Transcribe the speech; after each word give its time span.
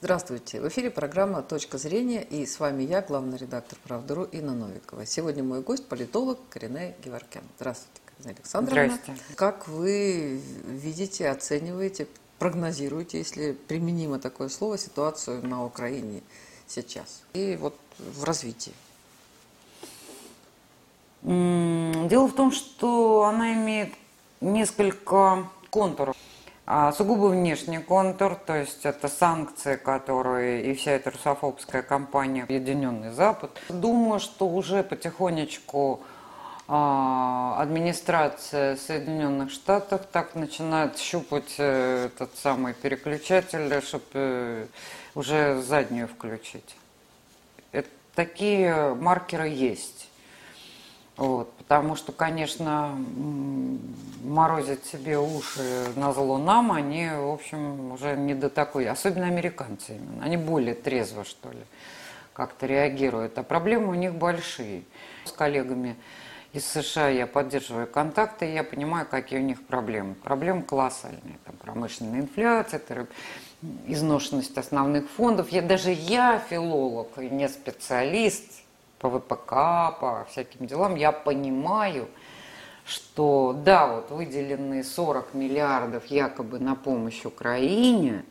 Здравствуйте! 0.00 0.60
В 0.60 0.68
эфире 0.68 0.92
программа 0.92 1.42
«Точка 1.42 1.76
зрения» 1.76 2.22
и 2.22 2.46
с 2.46 2.60
вами 2.60 2.84
я, 2.84 3.02
главный 3.02 3.36
редактор 3.36 3.76
«Правда.ру» 3.82 4.28
Инна 4.30 4.54
Новикова. 4.54 5.04
Сегодня 5.04 5.42
мой 5.42 5.60
гость– 5.60 5.86
политолог 5.88 6.38
Корене 6.50 6.94
Геворкян. 7.04 7.42
Здравствуйте, 7.56 8.00
Карине 8.06 8.36
Александровна. 8.36 8.84
Здравствуйте. 8.84 9.34
Как 9.34 9.66
вы 9.66 10.40
видите, 10.66 11.28
оцениваете, 11.28 12.06
прогнозируете, 12.38 13.18
если 13.18 13.50
применимо 13.50 14.20
такое 14.20 14.50
слово, 14.50 14.78
ситуацию 14.78 15.44
на 15.44 15.64
Украине 15.64 16.22
сейчас 16.68 17.24
и 17.32 17.58
вот 17.60 17.74
в 17.98 18.22
развитии? 18.22 18.74
Дело 21.24 22.28
в 22.28 22.34
том, 22.36 22.52
что 22.52 23.24
она 23.24 23.52
имеет 23.54 23.92
несколько 24.40 25.50
контуров. 25.70 26.16
А 26.70 26.92
сугубо 26.92 27.28
внешний 27.28 27.78
контур, 27.78 28.34
то 28.34 28.54
есть 28.54 28.84
это 28.84 29.08
санкции, 29.08 29.76
которые 29.76 30.70
и 30.70 30.74
вся 30.74 30.90
эта 30.90 31.10
русофобская 31.10 31.80
кампания 31.80 32.42
Объединенный 32.42 33.10
Запад. 33.10 33.58
Думаю, 33.70 34.20
что 34.20 34.46
уже 34.46 34.82
потихонечку 34.82 36.00
а, 36.66 37.56
администрация 37.58 38.76
Соединенных 38.76 39.50
Штатов 39.50 40.02
так 40.12 40.34
начинает 40.34 40.98
щупать 40.98 41.54
э, 41.56 42.10
этот 42.12 42.36
самый 42.36 42.74
переключатель, 42.74 43.80
чтобы 43.80 44.04
э, 44.12 44.66
уже 45.14 45.62
заднюю 45.62 46.06
включить. 46.06 46.76
Это, 47.72 47.88
такие 48.14 48.94
маркеры 48.94 49.48
есть. 49.48 50.10
Вот, 51.18 51.52
потому 51.54 51.96
что, 51.96 52.12
конечно, 52.12 52.96
морозить 54.22 54.86
себе 54.86 55.18
уши 55.18 55.88
на 55.96 56.12
зло 56.12 56.38
нам, 56.38 56.70
они, 56.70 57.08
в 57.10 57.32
общем, 57.32 57.90
уже 57.90 58.16
не 58.16 58.34
до 58.34 58.48
такой, 58.48 58.88
особенно 58.88 59.26
американцы 59.26 59.96
именно, 59.96 60.24
они 60.24 60.36
более 60.36 60.76
трезво, 60.76 61.24
что 61.24 61.50
ли, 61.50 61.58
как-то 62.32 62.66
реагируют. 62.66 63.36
А 63.36 63.42
проблемы 63.42 63.88
у 63.88 63.94
них 63.94 64.14
большие. 64.14 64.84
С 65.24 65.32
коллегами 65.32 65.96
из 66.52 66.64
США 66.64 67.08
я 67.08 67.26
поддерживаю 67.26 67.88
контакты, 67.88 68.48
и 68.48 68.54
я 68.54 68.62
понимаю, 68.62 69.04
какие 69.04 69.40
у 69.40 69.42
них 69.42 69.66
проблемы. 69.66 70.14
Проблемы 70.14 70.62
колоссальные. 70.62 71.38
Там 71.44 71.56
промышленная 71.56 72.20
инфляция, 72.20 72.80
изношенность 73.88 74.56
основных 74.56 75.10
фондов. 75.10 75.48
Я, 75.50 75.62
даже 75.62 75.90
я, 75.90 76.38
филолог, 76.38 77.16
не 77.16 77.48
специалист, 77.48 78.62
по 78.98 79.08
ВПК, 79.08 79.98
по 80.00 80.26
всяким 80.30 80.66
делам, 80.66 80.94
я 80.94 81.12
понимаю, 81.12 82.08
что 82.84 83.54
да, 83.64 83.86
вот 83.86 84.10
выделенные 84.10 84.82
40 84.82 85.34
миллиардов 85.34 86.06
якобы 86.06 86.58
на 86.58 86.74
помощь 86.74 87.24
Украине, 87.24 88.24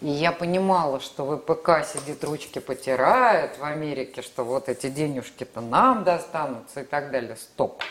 и 0.00 0.08
я 0.08 0.32
понимала, 0.32 0.98
что 0.98 1.24
ВПК 1.24 1.84
сидит, 1.84 2.24
ручки 2.24 2.58
потирает 2.58 3.58
в 3.58 3.64
Америке, 3.64 4.22
что 4.22 4.44
вот 4.44 4.68
эти 4.68 4.90
денежки-то 4.90 5.60
нам 5.60 6.02
достанутся 6.02 6.80
и 6.80 6.84
так 6.84 7.12
далее. 7.12 7.36
Стоп. 7.36 7.82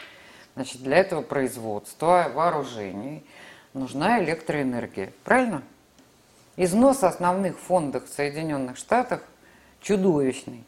Значит, 0.56 0.84
для 0.84 0.98
этого 0.98 1.22
производства 1.22 2.30
вооружений 2.34 3.24
нужна 3.74 4.22
электроэнергия. 4.22 5.14
Правильно? 5.24 5.64
Износ 6.58 7.04
основных 7.04 7.58
фондов 7.58 8.10
в 8.10 8.14
Соединенных 8.14 8.76
Штатах 8.76 9.22
чудовищный. 9.80 10.66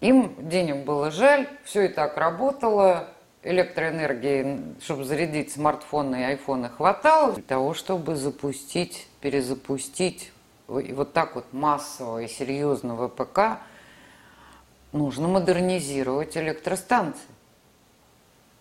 Им 0.00 0.34
денег 0.48 0.84
было 0.84 1.10
жаль, 1.10 1.46
все 1.64 1.82
и 1.82 1.88
так 1.88 2.16
работало, 2.16 3.08
электроэнергии, 3.42 4.76
чтобы 4.82 5.04
зарядить 5.04 5.52
смартфоны 5.52 6.20
и 6.20 6.24
айфоны 6.24 6.68
хватало 6.68 7.32
для 7.32 7.42
того, 7.42 7.74
чтобы 7.74 8.16
запустить, 8.16 9.08
перезапустить 9.20 10.32
и 10.68 10.92
вот 10.92 11.12
так 11.12 11.34
вот 11.34 11.52
массово 11.52 12.22
и 12.22 12.28
серьезно 12.28 12.96
ВПК, 12.96 13.60
нужно 14.92 15.28
модернизировать 15.28 16.36
электростанции. 16.36 17.28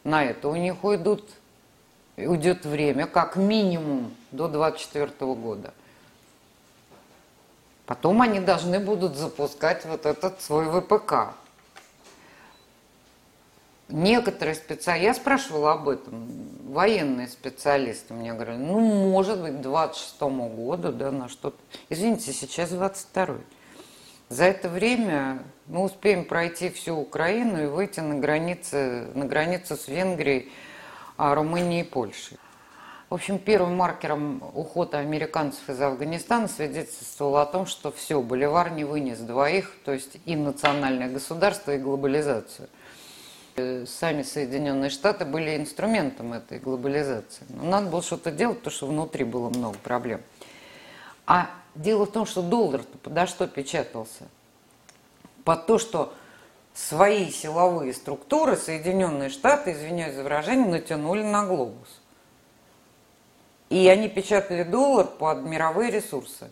На 0.04 0.24
это 0.24 0.48
у 0.50 0.56
них 0.56 0.84
уйдут, 0.84 1.30
уйдет 2.18 2.66
время 2.66 3.06
как 3.06 3.36
минимум 3.36 4.14
до 4.32 4.48
2024 4.48 5.34
года. 5.36 5.74
Потом 7.90 8.22
они 8.22 8.40
должны 8.40 8.80
будут 8.80 9.16
запускать 9.16 9.84
вот 9.84 10.06
этот 10.06 10.44
свой 10.44 10.66
ВПК. 10.70 11.34
Некоторые 13.88 14.54
специалисты, 14.54 15.06
я 15.08 15.16
спрашивала 15.16 15.72
об 15.72 15.90
этом, 15.90 16.30
военные 16.72 17.28
специалисты 17.28 18.14
мне 18.14 18.34
говорили, 18.34 18.58
ну, 18.58 18.80
может 19.10 19.42
быть, 19.42 19.58
к 19.58 19.62
26 19.62 20.22
году, 20.22 20.92
да, 20.92 21.10
на 21.10 21.30
что-то. 21.30 21.58
Извините, 21.90 22.32
сейчас 22.32 22.70
22 22.70 23.38
За 24.30 24.44
это 24.44 24.70
время 24.70 25.42
мы 25.66 25.82
успеем 25.82 26.26
пройти 26.26 26.70
всю 26.70 26.96
Украину 26.96 27.64
и 27.64 27.66
выйти 27.66 28.02
на, 28.02 28.20
границы, 28.20 29.08
на 29.16 29.26
границу 29.26 29.76
с 29.76 29.88
Венгрией, 29.88 30.52
а 31.18 31.34
Румынией 31.34 31.82
и 31.82 31.90
Польшей. 31.90 32.38
В 33.10 33.16
общем, 33.16 33.40
первым 33.40 33.76
маркером 33.76 34.44
ухода 34.54 35.00
американцев 35.00 35.68
из 35.68 35.82
Афганистана 35.82 36.48
свидетельствовало 36.48 37.42
о 37.42 37.48
том, 37.48 37.66
что 37.66 37.92
все, 37.92 38.22
Боливар 38.22 38.70
не 38.70 38.84
вынес 38.84 39.18
двоих, 39.18 39.74
то 39.84 39.92
есть 39.92 40.18
и 40.26 40.36
национальное 40.36 41.10
государство, 41.10 41.72
и 41.72 41.80
глобализацию. 41.80 42.70
Э, 43.56 43.88
сами 43.88 44.22
Соединенные 44.22 44.92
Штаты 44.92 45.26
были 45.26 45.58
инструментом 45.58 46.34
этой 46.34 46.60
глобализации. 46.60 47.46
Но 47.50 47.64
надо 47.64 47.90
было 47.90 48.04
что-то 48.04 48.30
делать, 48.30 48.60
потому 48.60 48.76
что 48.76 48.86
внутри 48.86 49.24
было 49.24 49.50
много 49.50 49.80
проблем. 49.80 50.22
А 51.26 51.50
дело 51.74 52.06
в 52.06 52.12
том, 52.12 52.28
что 52.28 52.44
доллар-то 52.44 52.96
подо 53.00 53.26
что 53.26 53.48
печатался? 53.48 54.28
Под 55.46 55.66
то, 55.66 55.80
что 55.80 56.14
свои 56.76 57.32
силовые 57.32 57.96
структуры 57.96 58.56
Соединенные 58.56 59.32
Штаты, 59.32 59.72
извиняюсь 59.72 60.14
за 60.14 60.22
выражение, 60.22 60.68
натянули 60.68 61.24
на 61.24 61.48
глобус. 61.48 61.99
И 63.70 63.88
они 63.88 64.10
печатали 64.10 64.64
доллар 64.64 65.06
под 65.06 65.44
мировые 65.44 65.92
ресурсы, 65.92 66.50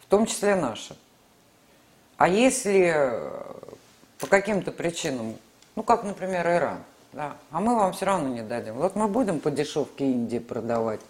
в 0.00 0.06
том 0.06 0.26
числе 0.26 0.54
наши. 0.54 0.96
А 2.18 2.28
если 2.28 2.92
э, 2.94 3.30
по 4.18 4.26
каким-то 4.26 4.72
причинам, 4.72 5.36
ну 5.74 5.82
как, 5.82 6.04
например, 6.04 6.46
Иран, 6.46 6.84
да, 7.14 7.36
а 7.50 7.60
мы 7.60 7.74
вам 7.74 7.94
все 7.94 8.04
равно 8.04 8.28
не 8.28 8.42
дадим. 8.42 8.74
Вот 8.74 8.94
мы 8.94 9.08
будем 9.08 9.40
по 9.40 9.50
дешевке 9.50 10.04
Индии 10.04 10.38
продавать. 10.38 11.00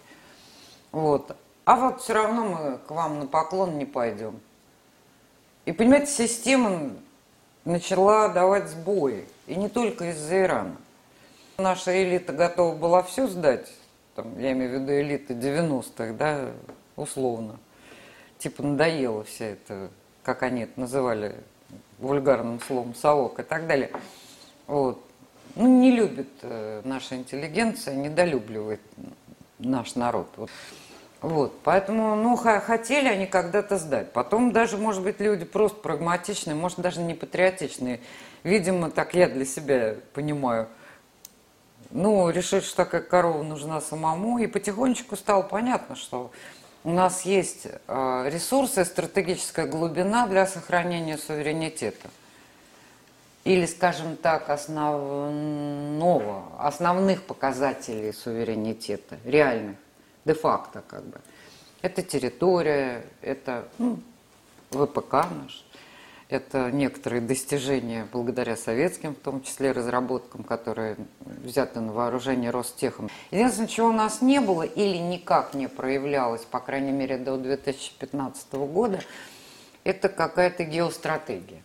Вот. 0.92 1.36
А 1.64 1.76
вот 1.76 2.00
все 2.00 2.14
равно 2.14 2.44
мы 2.44 2.78
к 2.78 2.90
вам 2.90 3.20
на 3.20 3.26
поклон 3.26 3.78
не 3.78 3.84
пойдем. 3.84 4.40
И 5.64 5.72
понимаете, 5.72 6.10
система 6.10 6.90
начала 7.64 8.28
давать 8.28 8.68
сбои. 8.68 9.26
И 9.46 9.56
не 9.56 9.68
только 9.68 10.10
из-за 10.10 10.42
Ирана. 10.42 10.76
Наша 11.58 12.02
элита 12.02 12.32
готова 12.32 12.74
была 12.74 13.02
все 13.02 13.26
сдать 13.26 13.68
там, 14.22 14.38
я 14.38 14.52
имею 14.52 14.70
в 14.70 14.82
виду 14.82 14.92
элиты 14.92 15.34
90-х, 15.34 16.12
да, 16.14 16.52
условно. 16.96 17.58
Типа 18.38 18.62
надоело 18.62 19.24
вся 19.24 19.46
это, 19.46 19.90
как 20.22 20.42
они 20.42 20.62
это 20.62 20.78
называли, 20.78 21.34
вульгарным 21.98 22.60
словом, 22.60 22.94
совок 22.94 23.40
и 23.40 23.42
так 23.42 23.66
далее. 23.66 23.90
Вот. 24.66 25.02
Ну, 25.54 25.80
не 25.80 25.90
любит 25.90 26.28
э, 26.42 26.80
наша 26.84 27.16
интеллигенция, 27.16 27.94
недолюбливает 27.94 28.80
наш 29.58 29.94
народ. 29.94 30.28
Вот. 30.36 30.50
Вот, 31.20 31.56
поэтому, 31.62 32.16
ну, 32.16 32.34
хотели 32.34 33.06
они 33.06 33.26
когда-то 33.26 33.78
сдать. 33.78 34.12
Потом 34.12 34.50
даже, 34.50 34.76
может 34.76 35.04
быть, 35.04 35.20
люди 35.20 35.44
просто 35.44 35.78
прагматичные, 35.78 36.56
может, 36.56 36.80
даже 36.80 37.00
не 37.00 37.14
патриотичные. 37.14 38.00
Видимо, 38.42 38.90
так 38.90 39.14
я 39.14 39.28
для 39.28 39.44
себя 39.44 39.94
понимаю– 40.14 40.68
ну, 41.92 42.30
решить, 42.30 42.64
что 42.64 42.76
такая 42.76 43.02
корова 43.02 43.42
нужна 43.42 43.80
самому, 43.80 44.38
и 44.38 44.46
потихонечку 44.46 45.16
стало 45.16 45.42
понятно, 45.42 45.94
что 45.94 46.30
у 46.84 46.90
нас 46.90 47.22
есть 47.22 47.66
э, 47.66 48.28
ресурсы, 48.28 48.84
стратегическая 48.84 49.66
глубина 49.66 50.26
для 50.26 50.46
сохранения 50.46 51.16
суверенитета. 51.16 52.10
Или, 53.44 53.66
скажем 53.66 54.16
так, 54.16 54.50
основного, 54.50 56.44
основных 56.58 57.24
показателей 57.24 58.12
суверенитета, 58.12 59.18
реальных, 59.24 59.76
де-факто 60.24 60.82
как 60.86 61.04
бы. 61.04 61.20
Это 61.82 62.02
территория, 62.02 63.04
это 63.20 63.68
ну, 63.78 63.98
ВПК 64.70 65.12
наш, 65.12 65.64
это 66.32 66.70
некоторые 66.70 67.20
достижения 67.20 68.08
благодаря 68.10 68.56
советским, 68.56 69.14
в 69.14 69.18
том 69.18 69.42
числе 69.42 69.72
разработкам, 69.72 70.42
которые 70.44 70.96
взяты 71.20 71.80
на 71.80 71.92
вооружение 71.92 72.50
Ростехом. 72.50 73.10
Единственное, 73.30 73.68
чего 73.68 73.88
у 73.88 73.92
нас 73.92 74.22
не 74.22 74.40
было 74.40 74.62
или 74.62 74.96
никак 74.96 75.52
не 75.52 75.68
проявлялось, 75.68 76.42
по 76.42 76.58
крайней 76.58 76.92
мере 76.92 77.18
до 77.18 77.36
2015 77.36 78.52
года, 78.54 79.00
это 79.84 80.08
какая-то 80.08 80.64
геостратегия. 80.64 81.62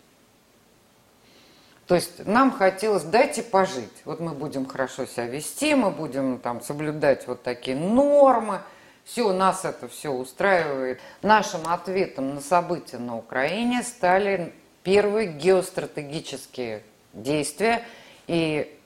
То 1.88 1.96
есть 1.96 2.26
нам 2.26 2.52
хотелось, 2.52 3.04
дайте 3.04 3.44
пожить. 3.44 4.02
Вот 4.04 4.20
мы 4.20 4.34
будем 4.34 4.66
хорошо 4.66 5.06
себя 5.06 5.28
вести, 5.28 5.76
мы 5.76 5.92
будем 5.92 6.40
там 6.40 6.60
соблюдать 6.60 7.26
вот 7.28 7.42
такие 7.42 7.78
нормы, 7.78 8.60
Все, 9.08 9.32
нас 9.32 9.64
это 9.64 9.88
все 9.88 10.12
устраивает. 10.12 11.00
Нашим 11.22 11.66
ответом 11.66 12.36
на 12.36 12.42
события 12.42 12.98
на 12.98 13.18
Украине 13.18 13.82
стали 13.82 14.54
первые 14.84 15.30
геостратегические 15.30 16.84
действия. 17.14 17.86
И 18.28 18.78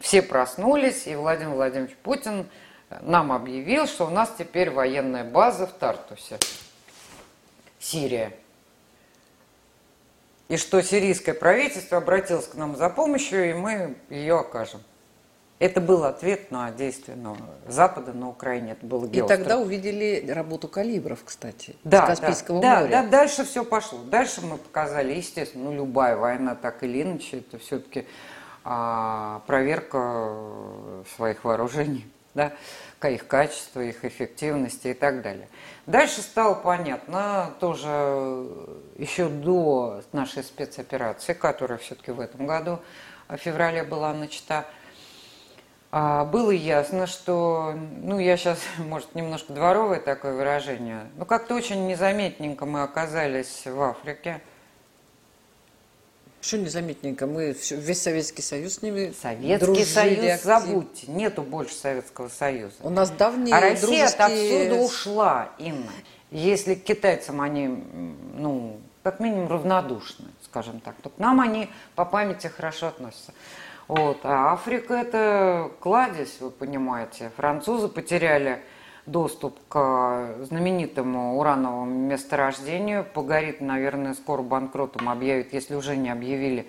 все 0.00 0.22
проснулись, 0.22 1.06
и 1.06 1.14
Владимир 1.14 1.50
Владимирович 1.50 1.94
Путин 1.96 2.48
нам 3.02 3.30
объявил, 3.30 3.86
что 3.86 4.06
у 4.06 4.10
нас 4.10 4.32
теперь 4.38 4.70
военная 4.70 5.24
база 5.24 5.66
в 5.66 5.72
Тартусе. 5.72 6.38
Сирия. 7.78 8.32
И 10.48 10.56
что 10.56 10.80
сирийское 10.80 11.34
правительство 11.34 11.98
обратилось 11.98 12.46
к 12.46 12.54
нам 12.54 12.76
за 12.76 12.88
помощью, 12.88 13.50
и 13.50 13.52
мы 13.52 13.96
ее 14.08 14.38
окажем. 14.38 14.80
Это 15.58 15.80
был 15.80 16.04
ответ 16.04 16.50
на 16.50 16.70
действия 16.70 17.14
на 17.14 17.34
Запада 17.66 18.12
на 18.12 18.28
Украине. 18.28 18.72
Это 18.72 18.84
было 18.84 19.06
И 19.06 19.22
тогда 19.22 19.58
увидели 19.58 20.30
работу 20.30 20.68
калибров, 20.68 21.20
кстати, 21.24 21.76
да, 21.82 22.04
с 22.04 22.20
Каспийского 22.20 22.60
да, 22.60 22.80
моря. 22.80 22.90
Да, 22.90 23.02
да, 23.02 23.08
дальше 23.08 23.44
все 23.44 23.64
пошло. 23.64 24.00
Дальше 24.00 24.42
мы 24.42 24.58
показали, 24.58 25.14
естественно, 25.14 25.64
ну 25.64 25.74
любая 25.74 26.16
война 26.16 26.54
так 26.54 26.82
или 26.82 27.02
иначе, 27.02 27.38
это 27.38 27.58
все-таки 27.58 28.06
а, 28.64 29.40
проверка 29.46 30.30
своих 31.16 31.42
вооружений, 31.42 32.06
да, 32.34 32.52
их 33.02 33.26
качества, 33.26 33.80
их 33.80 34.04
эффективности 34.04 34.88
и 34.88 34.94
так 34.94 35.22
далее. 35.22 35.48
Дальше 35.86 36.20
стало 36.20 36.54
понятно, 36.54 37.52
тоже 37.60 38.46
еще 38.96 39.28
до 39.28 40.02
нашей 40.12 40.42
спецоперации, 40.42 41.32
которая 41.32 41.78
все-таки 41.78 42.10
в 42.10 42.20
этом 42.20 42.46
году, 42.46 42.80
в 43.28 43.36
феврале 43.36 43.84
была 43.84 44.12
начата, 44.12 44.66
было 46.24 46.50
ясно, 46.50 47.06
что, 47.06 47.74
ну, 48.02 48.18
я 48.18 48.36
сейчас, 48.36 48.58
может, 48.78 49.14
немножко 49.14 49.52
дворовое 49.52 50.00
такое 50.00 50.34
выражение, 50.34 51.06
но 51.16 51.24
как-то 51.24 51.54
очень 51.54 51.86
незаметненько 51.86 52.66
мы 52.66 52.82
оказались 52.82 53.62
в 53.64 53.80
Африке. 53.80 54.40
Что 56.40 56.58
незаметненько? 56.58 57.26
Мы 57.26 57.56
весь 57.70 58.02
Советский 58.02 58.42
Союз 58.42 58.74
с 58.74 58.82
ними 58.82 59.12
Советский 59.20 59.66
дружили 59.66 59.84
Союз 59.84 60.18
актив. 60.18 60.42
забудьте, 60.42 61.10
нету 61.10 61.42
больше 61.42 61.74
Советского 61.74 62.28
Союза. 62.28 62.74
У 62.82 62.90
нас 62.90 63.10
давние 63.10 63.54
А 63.54 63.60
Россия 63.60 64.06
дружеские... 64.06 64.66
отсюда 64.68 64.82
ушла, 64.82 65.48
Инна. 65.58 65.90
Если 66.30 66.74
к 66.74 66.84
китайцам 66.84 67.40
они, 67.40 67.66
ну, 67.66 68.78
как 69.02 69.18
минимум 69.18 69.48
равнодушны, 69.48 70.26
скажем 70.44 70.80
так, 70.80 70.94
то 71.02 71.10
к 71.10 71.18
нам 71.18 71.40
они 71.40 71.68
по 71.94 72.04
памяти 72.04 72.48
хорошо 72.48 72.88
относятся. 72.88 73.32
Вот. 73.88 74.20
А 74.24 74.52
Африка 74.52 74.94
это 74.94 75.70
кладезь, 75.80 76.40
вы 76.40 76.50
понимаете. 76.50 77.30
Французы 77.36 77.88
потеряли 77.88 78.62
доступ 79.06 79.58
к 79.68 80.36
знаменитому 80.42 81.38
урановому 81.38 81.86
месторождению. 81.86 83.04
Погорит, 83.04 83.60
наверное, 83.60 84.14
скоро 84.14 84.42
банкротом 84.42 85.08
объявят, 85.08 85.52
если 85.52 85.74
уже 85.74 85.96
не 85.96 86.10
объявили 86.10 86.68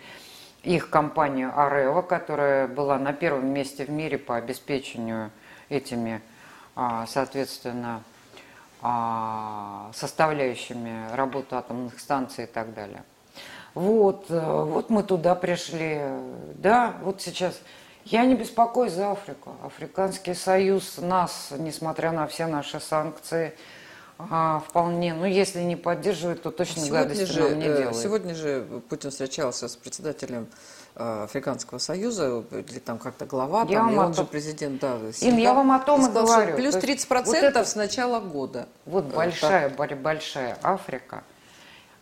их 0.64 0.90
компанию 0.90 1.52
Арева, 1.60 2.02
которая 2.02 2.68
была 2.68 3.00
на 3.00 3.14
первом 3.14 3.48
месте 3.48 3.86
в 3.86 3.90
мире 3.90 4.18
по 4.18 4.36
обеспечению 4.36 5.32
этими, 5.70 6.22
а, 6.76 7.06
соответственно, 7.08 8.04
а, 8.82 9.90
составляющими 9.94 11.16
работы 11.16 11.56
атомных 11.56 12.00
станций 12.00 12.44
и 12.44 12.48
так 12.48 12.74
далее. 12.74 13.04
Вот, 13.74 14.26
э, 14.30 14.64
вот 14.64 14.90
мы 14.90 15.04
туда 15.04 15.36
пришли. 15.36 16.02
Да, 16.56 16.96
вот 17.04 17.22
сейчас. 17.22 17.60
Я 18.06 18.26
не 18.26 18.36
беспокоюсь 18.36 18.94
за 18.94 19.12
Африку. 19.12 19.56
Африканский 19.64 20.34
союз 20.34 20.98
нас, 20.98 21.50
несмотря 21.58 22.12
на 22.12 22.26
все 22.26 22.48
наши 22.48 22.80
санкции, 22.80 23.54
а, 24.18 24.64
вполне, 24.68 25.14
ну 25.14 25.26
если 25.26 25.62
не 25.62 25.76
поддерживает, 25.76 26.42
то 26.42 26.50
точно 26.50 26.84
сегодня 26.84 27.04
гадости 27.04 27.32
же, 27.32 27.42
нам 27.42 27.60
не 27.60 27.66
э, 27.66 27.78
делает. 27.78 27.96
Сегодня 27.98 28.34
же 28.34 28.66
Путин 28.90 29.12
встречался 29.12 29.68
с 29.68 29.76
председателем 29.76 30.48
э, 30.96 31.24
Африканского 31.26 31.80
союза, 31.80 32.44
или 32.50 32.80
там 32.80 32.98
как-то 32.98 33.26
глава, 33.26 33.66
я 33.70 33.80
там, 33.80 33.94
и 33.94 33.98
он 33.98 34.06
том... 34.06 34.14
же 34.14 34.24
президент, 34.24 34.80
да. 34.80 34.98
Им, 35.20 35.38
я 35.38 35.54
вам 35.54 35.72
о 35.72 35.80
том 35.80 36.02
и, 36.02 36.04
сказал, 36.06 36.26
говорю. 36.26 36.56
Плюс 36.56 36.76
30% 36.76 37.26
вот 37.26 37.36
это, 37.36 37.66
с 37.66 37.76
начала 37.76 38.22
года. 38.22 38.68
Вот 38.86 39.04
большая, 39.04 39.70
так. 39.70 40.02
большая 40.02 40.58
Африка– 40.64 41.24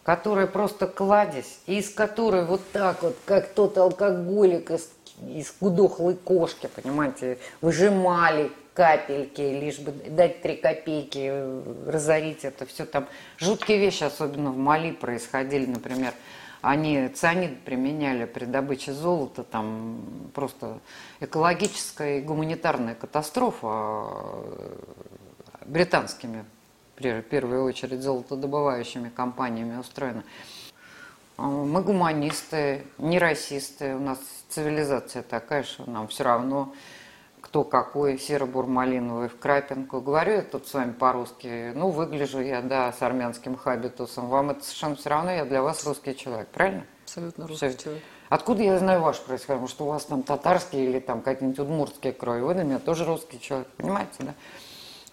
которая 0.05 0.45
просто 0.45 0.85
кладезь, 0.85 1.59
и 1.65 1.79
из 1.79 1.89
которой 1.89 2.45
вот 2.45 2.61
так 2.71 3.01
вот, 3.01 3.17
как 3.25 3.53
тот 3.53 3.75
алкоголик 3.77 4.69
из, 4.69 4.91
из 5.27 5.49
кудохлой 5.49 6.13
кошки, 6.13 6.69
понимаете, 6.73 7.39
выжимали 7.59 8.51
капельки, 8.75 9.41
лишь 9.41 9.79
бы 9.79 9.91
дать 9.91 10.43
три 10.43 10.57
копейки, 10.57 11.89
разорить 11.89 12.45
это 12.45 12.67
все 12.67 12.85
там. 12.85 13.07
Жуткие 13.39 13.79
вещи, 13.79 14.03
особенно 14.03 14.51
в 14.51 14.57
Мали, 14.57 14.91
происходили, 14.91 15.65
например, 15.65 16.13
они 16.61 17.07
цианид 17.09 17.61
применяли 17.61 18.25
при 18.25 18.45
добыче 18.45 18.93
золота, 18.93 19.43
там 19.43 20.29
просто 20.35 20.79
экологическая 21.19 22.19
и 22.19 22.21
гуманитарная 22.21 22.93
катастрофа 22.93 23.67
э, 23.67 24.75
британскими 25.65 26.45
в 26.97 27.21
первую 27.21 27.63
очередь 27.63 28.01
золотодобывающими 28.01 29.09
компаниями 29.09 29.77
устроена. 29.77 30.23
А, 31.37 31.43
мы 31.43 31.81
гуманисты, 31.81 32.85
не 32.97 33.19
расисты, 33.19 33.95
у 33.95 33.99
нас 33.99 34.19
цивилизация 34.49 35.23
такая, 35.23 35.63
что 35.63 35.89
нам 35.89 36.07
все 36.07 36.23
равно, 36.23 36.73
кто 37.41 37.63
какой, 37.63 38.17
серо-бурмалиновый 38.17 39.29
в 39.29 39.37
крапинку. 39.37 40.01
Говорю 40.01 40.33
я 40.33 40.41
тут 40.41 40.67
с 40.67 40.73
вами 40.73 40.93
по-русски, 40.93 41.73
ну, 41.75 41.89
выгляжу 41.89 42.39
я, 42.39 42.61
да, 42.61 42.91
с 42.91 43.01
армянским 43.01 43.55
хабитусом. 43.57 44.27
Вам 44.29 44.51
это 44.51 44.63
совершенно 44.63 44.95
все 44.95 45.09
равно, 45.09 45.31
я 45.31 45.45
для 45.45 45.61
вас 45.61 45.85
русский 45.85 46.15
человек, 46.15 46.47
правильно? 46.47 46.85
Абсолютно 47.03 47.47
русский 47.47 47.69
все. 47.69 47.77
человек. 47.77 48.03
Откуда 48.29 48.63
я 48.63 48.79
знаю 48.79 49.01
ваше 49.01 49.21
происхождение? 49.21 49.61
Может, 49.61 49.81
у 49.81 49.85
вас 49.85 50.05
там 50.05 50.23
татарские 50.23 50.85
или 50.85 50.99
там 50.99 51.21
какие-нибудь 51.21 51.59
удмуртские 51.59 52.13
крови? 52.13 52.41
Вы 52.41 52.53
для 52.55 52.63
меня 52.63 52.79
тоже 52.79 53.05
русский 53.05 53.39
человек, 53.39 53.67
понимаете, 53.77 54.15
да? 54.19 54.33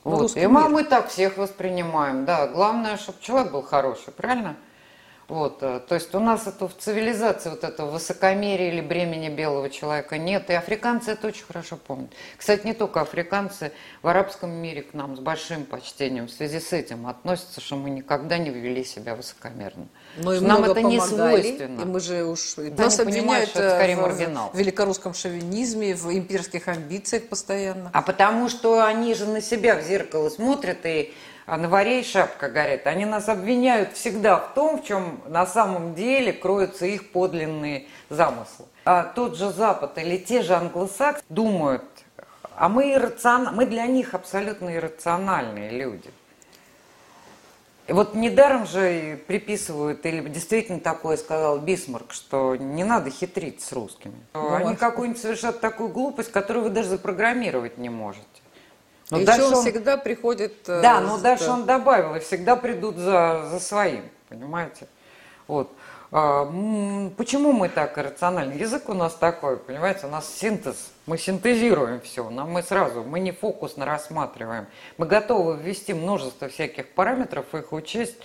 Вот. 0.05 0.37
И 0.37 0.47
мы, 0.47 0.69
мы 0.69 0.85
так 0.85 1.09
всех 1.09 1.37
воспринимаем, 1.37 2.25
да. 2.25 2.49
Главное, 2.49 2.97
чтобы 2.97 3.19
человек 3.21 3.53
был 3.53 3.63
хороший, 3.63 4.13
правильно? 4.13 4.57
Вот, 5.29 5.63
э, 5.63 5.81
то 5.89 5.95
есть 5.95 6.15
у 6.15 6.21
нас 6.21 6.47
это 6.47 6.69
в 6.69 6.77
цивилизации 6.77 7.49
вот 7.49 7.65
этого 7.65 7.93
высокомерия 7.93 8.71
или 8.71 8.83
бремени 8.83 9.31
белого 9.31 9.71
человека 9.71 10.19
нет, 10.19 10.51
и 10.51 10.53
африканцы 10.53 11.13
это 11.13 11.29
очень 11.29 11.45
хорошо 11.45 11.77
помнят. 11.77 12.11
Кстати, 12.37 12.67
не 12.67 12.75
только 12.75 13.01
африканцы, 13.01 13.73
в 14.03 14.09
арабском 14.09 14.51
мире 14.51 14.83
к 14.83 14.93
нам 14.93 15.17
с 15.17 15.21
большим 15.21 15.65
почтением 15.65 16.27
в 16.27 16.31
связи 16.31 16.61
с 16.61 16.73
этим 16.75 17.07
относятся, 17.07 17.63
что 17.63 17.77
мы 17.77 17.89
никогда 17.89 18.37
не 18.37 18.51
вели 18.51 18.85
себя 18.85 19.15
высокомерно. 19.15 19.87
Но 20.17 20.35
и 20.35 20.41
нам 20.41 20.65
это 20.65 20.75
помогали, 20.75 20.93
не 20.93 21.01
свойственно. 21.01 21.81
И 21.81 21.85
мы 21.85 22.01
же 22.01 22.25
уж 22.25 22.55
да, 22.57 22.85
нас 22.85 23.01
обвиняют 23.01 23.51
что 23.51 23.63
это 23.63 23.77
скорее 23.77 23.97
маргинал. 23.97 24.51
в 24.53 24.59
великорусском 24.59 25.15
шовинизме, 25.15 25.95
в 25.95 26.13
имперских 26.13 26.69
амбициях 26.69 27.29
постоянно. 27.29 27.91
А 27.93 28.03
потому 28.03 28.49
что 28.49 28.85
они 28.85 29.15
же 29.15 29.27
на 29.27 29.41
себя 29.41 29.77
в 29.77 29.83
зеркало 29.83 30.29
смотрят 30.29 30.79
и 30.85 31.13
а 31.45 31.57
на 31.57 31.69
варе 31.69 32.03
шапка 32.05 32.49
горит. 32.49 32.87
Они 32.87 33.05
нас 33.05 33.29
обвиняют 33.29 33.95
всегда 33.95 34.37
в 34.37 34.55
том, 34.55 34.81
в 34.81 34.87
чем 34.87 35.21
на 35.27 35.45
самом 35.45 35.95
деле 35.95 36.33
кроются 36.33 36.87
их 36.87 37.11
подлинные 37.11 37.87
замыслы. 38.11 38.67
А 38.85 39.05
тот 39.05 39.37
же 39.37 39.51
Запад 39.51 39.99
или 39.99 40.17
те 40.19 40.43
же 40.43 40.55
англосаксы 40.55 41.23
думают, 41.29 41.85
а 42.57 42.69
мы, 42.69 42.93
иррацион... 42.93 43.51
мы 43.55 43.67
для 43.67 43.87
них 43.87 44.15
абсолютно 44.15 44.75
иррациональные 44.75 45.71
люди. 45.71 46.11
И 47.89 47.93
вот 47.93 48.15
недаром 48.15 48.65
же 48.65 49.19
приписывают, 49.27 50.07
или 50.07 50.21
действительно 50.29 50.79
такое 50.79 51.17
сказал 51.17 51.59
Бисмарк, 51.59 52.13
что 52.13 52.55
не 52.55 52.85
надо 52.85 53.11
хитрить 53.11 53.61
с 53.61 53.73
русскими. 53.73 54.15
Ну, 54.35 54.55
Они 54.55 54.77
какую-нибудь 54.77 55.21
совершат 55.21 55.61
такую 55.61 55.89
глупость, 55.89 56.31
которую 56.31 56.65
вы 56.65 56.71
даже 56.71 56.91
запрограммировать 56.91 57.79
не 57.79 57.89
можете. 57.89 58.25
Но 59.11 59.19
и 59.19 59.25
дальше 59.25 59.47
он, 59.47 59.55
он 59.55 59.63
всегда 59.63 59.97
приходит... 59.97 60.69
Э, 60.69 60.81
да, 60.81 61.01
но 61.01 61.17
за... 61.17 61.23
дальше 61.25 61.51
он 61.51 61.65
добавил, 61.67 62.15
и 62.15 62.21
всегда 62.21 62.57
придут 62.57 62.97
за, 62.97 63.49
за 63.51 63.61
своим, 63.61 64.05
понимаете? 64.29 64.87
Вот. 65.49 65.71
А, 66.15 66.45
почему 67.17 67.53
мы 67.53 67.71
так 67.71 67.97
иррациональны? 67.97 68.53
Язык 68.53 68.91
у 68.91 68.93
нас 68.93 69.15
такой, 69.15 69.57
понимаете, 69.57 70.07
у 70.07 70.11
нас 70.11 70.31
синтез, 70.31 70.93
мы 71.07 71.17
синтезируем 71.17 72.03
все, 72.03 72.29
нам 72.29 72.51
мы 72.51 72.63
сразу, 72.63 73.03
мы 73.03 73.19
не 73.19 73.33
фокусно 73.33 73.87
рассматриваем. 73.87 74.67
Мы 74.99 75.07
готовы 75.07 75.57
ввести 75.57 75.95
множество 75.95 76.49
всяких 76.49 76.91
параметров, 76.91 77.47
их 77.55 77.73
учесть, 77.73 78.19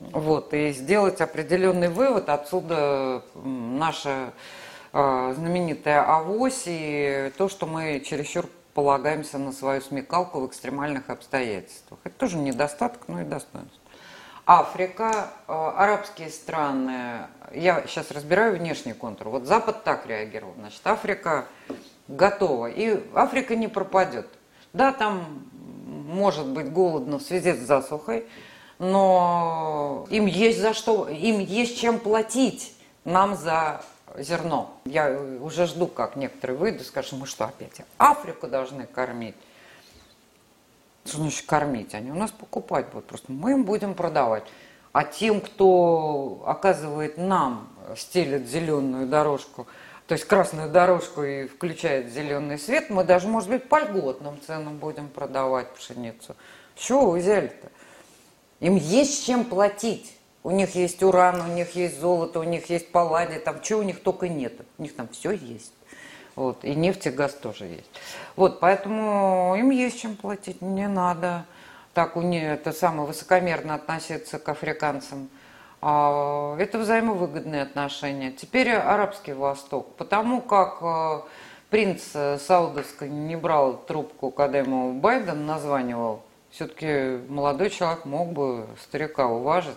вот, 0.00 0.52
и 0.52 0.72
сделать 0.72 1.22
определенный 1.22 1.88
вывод, 1.88 2.28
отсюда 2.28 3.22
наша 3.42 4.34
э, 4.92 5.34
знаменитая 5.34 6.02
авось 6.02 6.64
и 6.66 7.32
то, 7.38 7.48
что 7.48 7.64
мы 7.64 8.00
чересчур 8.00 8.50
полагаемся 8.74 9.38
на 9.38 9.52
свою 9.52 9.80
смекалку 9.80 10.40
в 10.40 10.46
экстремальных 10.46 11.08
обстоятельствах. 11.08 12.00
Это 12.04 12.18
тоже 12.18 12.36
недостаток, 12.36 13.08
но 13.08 13.22
и 13.22 13.24
достоинство. 13.24 13.80
Африка, 14.46 15.30
э, 15.48 15.52
арабские 15.52 16.28
страны, 16.30 17.26
я 17.52 17.84
сейчас 17.86 18.10
разбираю 18.10 18.58
внешний 18.58 18.92
контур. 18.92 19.28
Вот 19.28 19.44
Запад 19.44 19.84
так 19.84 20.06
реагировал, 20.06 20.54
значит, 20.58 20.80
Африка 20.84 21.46
готова. 22.08 22.66
И 22.66 23.02
Африка 23.14 23.56
не 23.56 23.68
пропадет. 23.68 24.26
Да, 24.72 24.92
там 24.92 25.46
может 25.86 26.46
быть 26.46 26.70
голодно 26.70 27.18
в 27.18 27.22
связи 27.22 27.52
с 27.52 27.58
засухой, 27.58 28.26
но 28.78 30.06
им 30.10 30.26
есть 30.26 30.60
за 30.60 30.74
что, 30.74 31.08
им 31.08 31.38
есть 31.38 31.78
чем 31.78 31.98
платить 31.98 32.76
нам 33.04 33.36
за 33.36 33.82
зерно. 34.16 34.74
Я 34.84 35.10
уже 35.40 35.66
жду, 35.66 35.86
как 35.86 36.16
некоторые 36.16 36.58
выйдут 36.58 36.82
и 36.82 36.84
скажут, 36.84 37.18
мы 37.18 37.26
что 37.26 37.44
опять 37.44 37.80
Африку 37.98 38.46
должны 38.46 38.86
кормить. 38.86 39.36
Что 41.04 41.18
значит 41.18 41.46
кормить? 41.46 41.94
Они 41.94 42.10
у 42.10 42.14
нас 42.14 42.30
покупать 42.30 42.88
будут, 42.90 43.06
просто 43.06 43.30
мы 43.30 43.52
им 43.52 43.64
будем 43.64 43.94
продавать. 43.94 44.44
А 44.92 45.04
тем, 45.04 45.40
кто 45.40 46.44
оказывает 46.46 47.18
нам, 47.18 47.68
стелит 47.96 48.46
зеленую 48.48 49.06
дорожку, 49.06 49.66
то 50.06 50.12
есть 50.12 50.24
красную 50.24 50.70
дорожку 50.70 51.22
и 51.22 51.46
включает 51.46 52.12
зеленый 52.12 52.58
свет, 52.58 52.90
мы 52.90 53.04
даже, 53.04 53.26
может 53.26 53.48
быть, 53.48 53.68
по 53.68 53.80
льготным 53.80 54.38
ценам 54.46 54.78
будем 54.78 55.08
продавать 55.08 55.72
пшеницу. 55.74 56.36
Чего 56.76 57.10
вы 57.10 57.18
взяли-то? 57.18 57.70
Им 58.60 58.76
есть 58.76 59.26
чем 59.26 59.44
платить. 59.44 60.16
У 60.42 60.50
них 60.50 60.74
есть 60.74 61.02
уран, 61.02 61.40
у 61.40 61.46
них 61.46 61.74
есть 61.74 61.98
золото, 61.98 62.38
у 62.38 62.44
них 62.44 62.68
есть 62.68 62.92
палладий, 62.92 63.38
там 63.38 63.62
чего 63.62 63.80
у 63.80 63.82
них 63.82 64.02
только 64.02 64.28
нет. 64.28 64.52
У 64.76 64.82
них 64.82 64.94
там 64.94 65.08
все 65.08 65.30
есть. 65.30 65.72
Вот, 66.36 66.64
и 66.64 66.74
нефть, 66.74 67.06
и 67.06 67.10
газ 67.10 67.32
тоже 67.34 67.64
есть. 67.66 67.90
Вот, 68.36 68.60
поэтому 68.60 69.54
им 69.56 69.70
есть 69.70 70.00
чем 70.00 70.16
платить, 70.16 70.62
не 70.62 70.88
надо 70.88 71.44
так 71.94 72.16
у 72.16 72.22
них 72.22 72.42
это 72.42 72.72
самое 72.72 73.06
высокомерно 73.06 73.76
относиться 73.76 74.38
к 74.38 74.48
африканцам. 74.48 75.30
А, 75.80 76.56
это 76.58 76.78
взаимовыгодные 76.78 77.62
отношения. 77.62 78.32
Теперь 78.32 78.72
арабский 78.72 79.32
Восток. 79.32 79.94
Потому 79.96 80.40
как 80.40 80.78
э, 80.82 81.20
принц 81.70 82.02
Саудовский 82.46 83.08
не 83.08 83.36
брал 83.36 83.76
трубку, 83.76 84.30
когда 84.30 84.58
ему 84.58 84.92
Байден 84.94 85.46
названивал, 85.46 86.22
все-таки 86.50 87.20
молодой 87.28 87.70
человек 87.70 88.04
мог 88.04 88.32
бы 88.32 88.66
старика 88.82 89.28
уважить. 89.28 89.76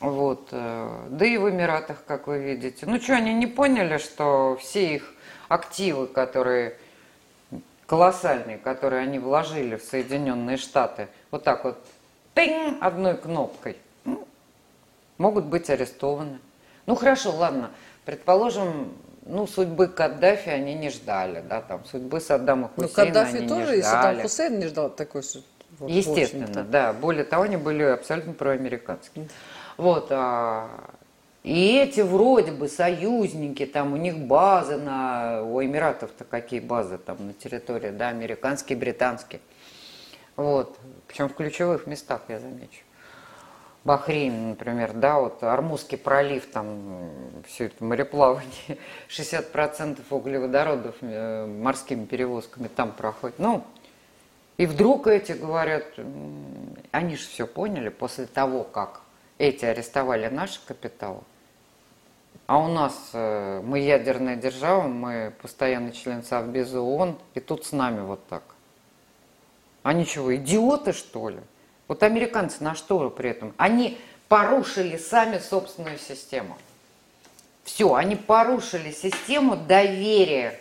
Вот. 0.00 0.48
Э, 0.52 0.88
да 1.10 1.26
и 1.26 1.36
в 1.36 1.50
Эмиратах, 1.50 2.04
как 2.06 2.26
вы 2.26 2.38
видите. 2.38 2.86
Ну 2.86 2.98
что, 2.98 3.14
они 3.14 3.34
не 3.34 3.46
поняли, 3.46 3.98
что 3.98 4.56
все 4.58 4.94
их 4.94 5.11
активы, 5.52 6.06
которые 6.06 6.76
колоссальные, 7.86 8.56
которые 8.56 9.02
они 9.02 9.18
вложили 9.18 9.76
в 9.76 9.82
Соединенные 9.82 10.56
Штаты, 10.56 11.08
вот 11.30 11.44
так 11.44 11.64
вот, 11.64 11.78
тынь, 12.32 12.78
одной 12.80 13.16
кнопкой, 13.18 13.76
ну, 14.04 14.26
могут 15.18 15.44
быть 15.44 15.68
арестованы. 15.68 16.38
Ну 16.86 16.94
хорошо, 16.94 17.36
ладно, 17.36 17.70
предположим, 18.06 18.94
ну, 19.26 19.46
судьбы 19.46 19.88
Каддафи 19.88 20.48
они 20.48 20.74
не 20.74 20.88
ждали, 20.88 21.44
да, 21.46 21.60
там, 21.60 21.84
судьбы 21.84 22.20
Саддама 22.20 22.70
ну, 22.76 22.88
Хусейна 22.88 23.08
Ну, 23.08 23.14
Каддафи 23.14 23.36
они 23.36 23.48
тоже, 23.48 23.60
не 23.60 23.66
ждали. 23.66 23.78
и 23.78 23.82
Саддам 23.82 24.22
Хусейн 24.22 24.58
не 24.58 24.66
ждал 24.66 24.90
такой 24.90 25.22
вот, 25.78 25.90
Естественно, 25.90 26.64
да. 26.64 26.92
Более 26.92 27.24
того, 27.24 27.42
они 27.42 27.56
были 27.56 27.82
абсолютно 27.82 28.32
проамериканские. 28.32 29.28
Вот, 29.76 30.06
а, 30.10 30.68
и 31.42 31.76
эти 31.76 32.00
вроде 32.00 32.52
бы 32.52 32.68
союзники, 32.68 33.66
там 33.66 33.92
у 33.92 33.96
них 33.96 34.16
базы 34.18 34.76
на... 34.76 35.42
У 35.42 35.62
Эмиратов-то 35.62 36.24
какие 36.24 36.60
базы 36.60 36.98
там 36.98 37.26
на 37.26 37.32
территории, 37.32 37.90
да, 37.90 38.08
американские, 38.08 38.78
британские. 38.78 39.40
Вот, 40.36 40.78
причем 41.08 41.28
в 41.28 41.34
ключевых 41.34 41.86
местах, 41.86 42.22
я 42.28 42.38
замечу. 42.38 42.84
Бахрейн, 43.84 44.50
например, 44.50 44.92
да, 44.92 45.18
вот 45.18 45.42
Армузский 45.42 45.98
пролив, 45.98 46.46
там 46.46 47.10
все 47.48 47.66
это 47.66 47.82
мореплавание, 47.82 48.78
60% 49.08 49.98
углеводородов 50.10 50.94
э, 51.00 51.46
морскими 51.46 52.04
перевозками 52.04 52.68
там 52.68 52.92
проходит. 52.92 53.40
Ну, 53.40 53.64
и 54.56 54.66
вдруг 54.66 55.08
эти 55.08 55.32
говорят, 55.32 55.84
они 56.92 57.16
же 57.16 57.26
все 57.26 57.48
поняли 57.48 57.88
после 57.88 58.26
того, 58.26 58.62
как 58.62 59.00
эти 59.38 59.64
арестовали 59.64 60.28
наши 60.28 60.60
капиталы, 60.64 61.22
а 62.52 62.58
у 62.58 62.68
нас, 62.68 62.92
э, 63.14 63.62
мы 63.64 63.78
ядерная 63.78 64.36
держава, 64.36 64.86
мы 64.86 65.32
постоянный 65.40 65.92
член 65.92 66.22
Совбеза 66.22 66.82
ООН, 66.82 67.18
и 67.32 67.40
тут 67.40 67.64
с 67.64 67.72
нами 67.72 68.02
вот 68.02 68.28
так. 68.28 68.42
Они 69.82 70.04
чего, 70.04 70.36
идиоты 70.36 70.92
что 70.92 71.30
ли? 71.30 71.40
Вот 71.88 72.02
американцы 72.02 72.62
на 72.62 72.74
что 72.74 73.08
при 73.08 73.30
этом? 73.30 73.54
Они 73.56 73.98
порушили 74.28 74.98
сами 74.98 75.38
собственную 75.38 75.96
систему. 75.96 76.58
Все, 77.64 77.94
они 77.94 78.16
порушили 78.16 78.90
систему 78.90 79.56
доверия 79.56 80.60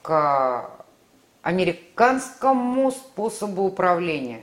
к 0.00 0.70
американскому 1.42 2.90
способу 2.92 3.64
управления. 3.64 4.42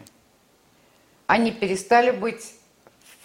Они 1.25 1.49
перестали 1.49 2.11
быть 2.11 2.53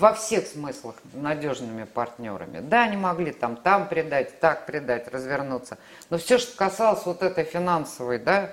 во 0.01 0.15
всех 0.15 0.47
смыслах 0.47 0.97
надежными 1.13 1.85
партнерами. 1.85 2.61
Да, 2.61 2.85
они 2.85 2.97
могли 2.97 3.33
там, 3.33 3.57
там 3.57 3.87
предать, 3.87 4.41
так 4.41 4.65
предать, 4.65 5.09
развернуться. 5.09 5.77
Но 6.09 6.17
все, 6.17 6.39
что 6.39 6.57
касалось 6.57 7.05
вот 7.05 7.23
этой 7.23 7.45
финансовой 7.45 8.19
да, 8.19 8.51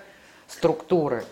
структуры 0.47 1.23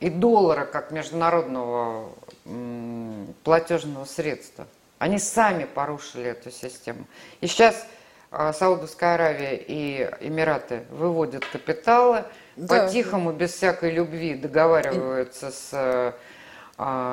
и 0.00 0.10
доллара 0.10 0.64
как 0.64 0.90
международного 0.90 2.10
м, 2.46 3.32
платежного 3.44 4.04
средства, 4.06 4.66
они 4.98 5.20
сами 5.20 5.64
порушили 5.64 6.24
эту 6.24 6.50
систему. 6.50 7.06
И 7.40 7.46
сейчас 7.46 7.86
э, 8.32 8.52
Саудовская 8.52 9.14
Аравия 9.14 9.54
и 9.54 10.10
Эмираты 10.20 10.82
выводят 10.90 11.44
капиталы, 11.44 12.24
да. 12.56 12.86
по-тихому, 12.86 13.32
без 13.32 13.52
всякой 13.52 13.92
любви 13.92 14.34
договариваются 14.34 15.52
с 15.52 15.68
э, 15.72 16.12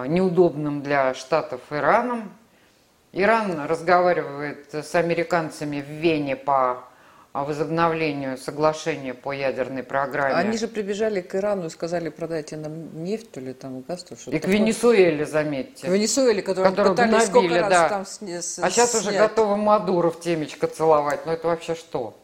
неудобным 0.08 0.82
для 0.82 1.14
Штатов 1.14 1.62
Ираном, 1.70 2.32
Иран 3.14 3.66
разговаривает 3.66 4.74
с 4.74 4.94
американцами 4.96 5.82
в 5.82 5.90
Вене 5.90 6.36
по 6.36 6.84
возобновлению 7.34 8.38
соглашения 8.38 9.14
по 9.14 9.32
ядерной 9.32 9.84
программе. 9.84 10.34
Они 10.34 10.58
же 10.58 10.68
прибежали 10.68 11.22
к 11.22 11.36
Ирану 11.36 11.68
и 11.68 11.70
сказали, 11.70 12.10
продайте 12.10 12.58
нам 12.58 13.04
нефть 13.04 13.38
или 13.38 13.54
там 13.54 13.82
газ. 13.82 14.04
То, 14.04 14.16
что 14.16 14.32
и 14.32 14.40
такое. 14.40 14.56
к 14.56 14.60
Венесуэле, 14.60 15.26
заметьте. 15.26 15.88
К 15.88 15.90
Венесуэле, 15.92 16.42
которую, 16.42 16.72
которую 16.72 16.96
пытались 16.96 17.30
гнобили, 17.30 17.50
сколько 17.50 17.70
да. 17.70 17.90
раз 17.90 17.90
там 17.90 18.06
с, 18.42 18.60
А 18.60 18.70
сейчас 18.70 18.92
снять. 18.92 19.02
уже 19.04 19.18
готовы 19.18 19.58
Мадуро 19.58 20.10
в 20.10 20.20
темечко 20.20 20.68
целовать. 20.68 21.26
Ну 21.26 21.32
это 21.32 21.48
вообще 21.48 21.76
что? 21.76 22.18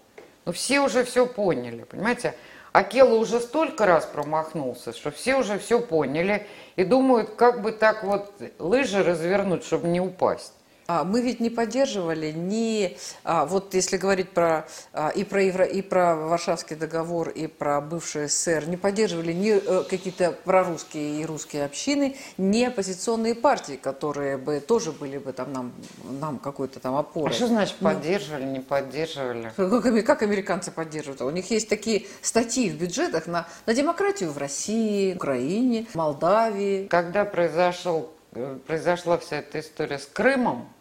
Ну 0.45 0.51
все 0.51 0.79
уже 0.79 1.03
все 1.03 1.25
поняли, 1.25 1.83
понимаете? 1.83 2.33
Акела 2.71 3.13
уже 3.13 3.39
столько 3.39 3.85
раз 3.85 4.07
промахнулся, 4.07 4.93
что 4.93 5.11
все 5.11 5.35
уже 5.35 5.59
все 5.59 5.79
поняли 5.79 6.47
и 6.75 6.83
думают, 6.83 7.35
как 7.35 7.61
бы 7.61 7.71
так 7.71 8.03
вот 8.03 8.33
лыжи 8.57 9.03
развернуть, 9.03 9.63
чтобы 9.63 9.87
не 9.87 10.01
упасть. 10.01 10.53
А, 10.87 11.03
мы 11.03 11.21
ведь 11.21 11.39
не 11.39 11.49
поддерживали 11.49 12.31
ни, 12.31 12.97
а, 13.23 13.45
вот 13.45 13.73
если 13.73 13.97
говорить 13.97 14.29
про, 14.29 14.67
а, 14.91 15.09
и, 15.09 15.23
про 15.23 15.41
Евро, 15.43 15.65
и 15.65 15.81
про 15.81 16.15
Варшавский 16.15 16.75
договор, 16.75 17.29
и 17.29 17.47
про 17.47 17.79
бывший 17.79 18.27
СССР, 18.27 18.65
не 18.67 18.77
поддерживали 18.77 19.31
ни 19.31 19.51
э, 19.51 19.83
какие-то 19.83 20.31
прорусские 20.31 21.21
и 21.21 21.25
русские 21.25 21.65
общины, 21.65 22.17
ни 22.37 22.63
оппозиционные 22.63 23.35
партии, 23.35 23.79
которые 23.81 24.37
бы 24.37 24.59
тоже 24.59 24.91
были 24.91 25.17
бы 25.17 25.31
там 25.31 25.53
нам, 25.53 25.73
нам 26.03 26.39
какой-то 26.39 26.79
там 26.79 26.95
опорой. 26.95 27.31
А 27.31 27.33
что 27.33 27.47
значит 27.47 27.77
ну, 27.79 27.89
поддерживали, 27.89 28.43
не 28.43 28.59
поддерживали? 28.59 29.53
Как, 29.55 30.05
как 30.05 30.21
американцы 30.21 30.71
поддерживают? 30.71 31.21
У 31.21 31.29
них 31.29 31.49
есть 31.49 31.69
такие 31.69 32.07
статьи 32.21 32.69
в 32.69 32.75
бюджетах 32.75 33.27
на, 33.27 33.47
на 33.65 33.73
демократию 33.73 34.31
в 34.31 34.37
России, 34.37 35.15
Украине, 35.15 35.87
Молдавии. 35.93 36.87
Когда 36.87 37.23
произошел 37.23 38.11
Э, 38.35 38.57
произошла 38.65 39.17
вся 39.17 39.37
эта 39.37 39.59
история 39.59 39.99
с 39.99 40.05
Крымом, 40.07 40.72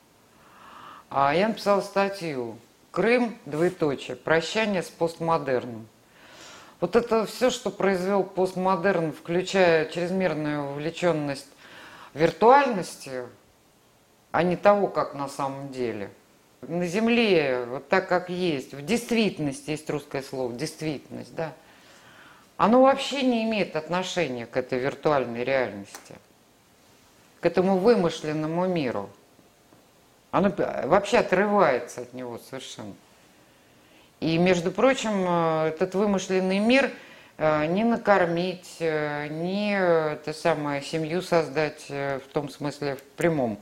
а 1.15 1.35
я 1.35 1.49
написала 1.49 1.81
статью 1.81 2.57
«Крым, 2.91 3.39
двоеточие, 3.47 4.17
прощание 4.17 4.83
с 4.83 4.89
постмодерном». 4.89 5.87
Вот 6.81 6.97
это 6.97 7.27
все, 7.27 7.51
что 7.51 7.71
произвел 7.71 8.25
постмодерн, 8.25 9.13
включая 9.13 9.89
чрезмерную 9.89 10.71
увлеченность 10.71 11.47
виртуальностью, 12.15 13.29
а 14.33 14.43
не 14.43 14.57
того, 14.57 14.89
как 14.89 15.15
на 15.15 15.29
самом 15.29 15.71
деле. 15.71 16.11
На 16.63 16.87
Земле, 16.87 17.65
вот 17.67 17.89
так 17.89 18.09
как 18.09 18.31
есть, 18.31 18.75
в 18.75 18.85
действительности 18.85 19.71
есть 19.71 19.89
русское 19.91 20.23
слово, 20.23 20.53
действительность, 20.53 21.35
да, 21.35 21.53
оно 22.57 22.83
вообще 22.83 23.23
не 23.23 23.45
имеет 23.45 23.77
отношения 23.77 24.47
к 24.47 24.57
этой 24.57 24.79
виртуальной 24.79 25.45
реальности 25.45 26.15
к 27.43 27.47
этому 27.47 27.77
вымышленному 27.79 28.69
миру. 28.69 29.11
Оно 30.33 30.51
вообще 30.85 31.19
отрывается 31.19 32.01
от 32.01 32.15
него 32.15 32.41
совершенно. 32.51 32.95
И, 34.19 34.39
между 34.39 34.71
прочим, 34.71 35.27
э, 35.29 35.69
этот 35.69 35.95
вымышленный 35.95 36.59
мир 36.59 36.91
э, 37.37 37.67
не 37.67 37.85
накормить, 37.85 38.77
э, 38.79 39.29
не 39.29 39.75
это 39.75 40.33
самое, 40.33 40.81
семью 40.81 41.21
создать 41.21 41.87
в 41.89 42.23
том 42.33 42.49
смысле, 42.49 42.97
в 42.97 43.03
прямом 43.17 43.61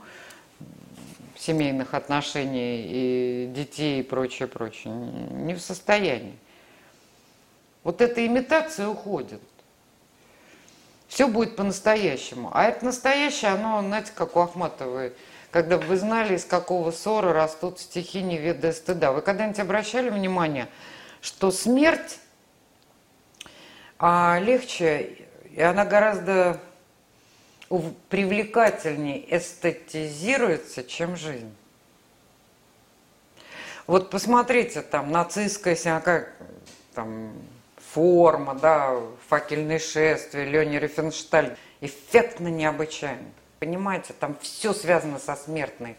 семейных 1.37 1.93
отношений 1.93 2.85
и 2.85 3.51
детей 3.53 3.99
и 3.99 4.03
прочее, 4.03 4.47
прочее, 4.47 4.93
не 4.93 5.53
в 5.55 5.59
состоянии. 5.59 6.37
Вот 7.83 7.99
эта 7.99 8.25
имитация 8.25 8.87
уходит. 8.87 9.41
Все 11.09 11.27
будет 11.27 11.57
по-настоящему. 11.57 12.49
А 12.53 12.63
это 12.63 12.85
настоящее, 12.85 13.51
оно, 13.51 13.81
знаете, 13.81 14.13
как 14.15 14.37
у 14.37 14.39
Ахматовой, 14.39 15.11
когда 15.51 15.77
бы 15.77 15.83
вы 15.83 15.97
знали, 15.97 16.35
из 16.35 16.45
какого 16.45 16.91
ссора 16.91 17.33
растут 17.33 17.79
стихи 17.79 18.21
не 18.21 18.37
ведая 18.37 18.71
стыда. 18.71 19.11
Вы 19.11 19.21
когда-нибудь 19.21 19.59
обращали 19.59 20.09
внимание, 20.09 20.69
что 21.21 21.51
смерть 21.51 22.19
а, 23.99 24.39
легче, 24.41 25.27
и 25.51 25.61
она 25.61 25.85
гораздо 25.85 26.59
привлекательнее 28.09 29.37
эстетизируется, 29.37 30.83
чем 30.83 31.17
жизнь? 31.17 31.53
Вот 33.87 34.09
посмотрите, 34.09 34.81
там, 34.81 35.11
нацистская 35.11 35.75
как, 35.99 36.33
там, 36.93 37.33
форма, 37.93 38.55
да, 38.55 38.97
факельные 39.27 39.79
шествия, 39.79 40.45
Леони 40.45 40.79
Рифеншталь. 40.79 41.57
Эффектно 41.81 42.47
необычайно. 42.47 43.25
Понимаете, 43.61 44.13
там 44.19 44.35
все 44.41 44.73
связано 44.73 45.19
со 45.19 45.35
смертной 45.35 45.95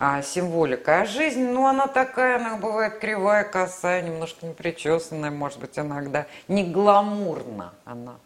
а, 0.00 0.22
символикой. 0.22 1.02
А 1.02 1.06
жизнь, 1.06 1.40
ну, 1.40 1.68
она 1.68 1.86
такая, 1.86 2.34
она 2.34 2.56
бывает 2.56 2.98
кривая, 2.98 3.44
косая, 3.44 4.02
немножко 4.02 4.44
непричесанная, 4.44 5.30
может 5.30 5.60
быть, 5.60 5.78
иногда. 5.78 6.26
Не 6.48 6.64
гламурна 6.64 7.74
она. 7.84 8.16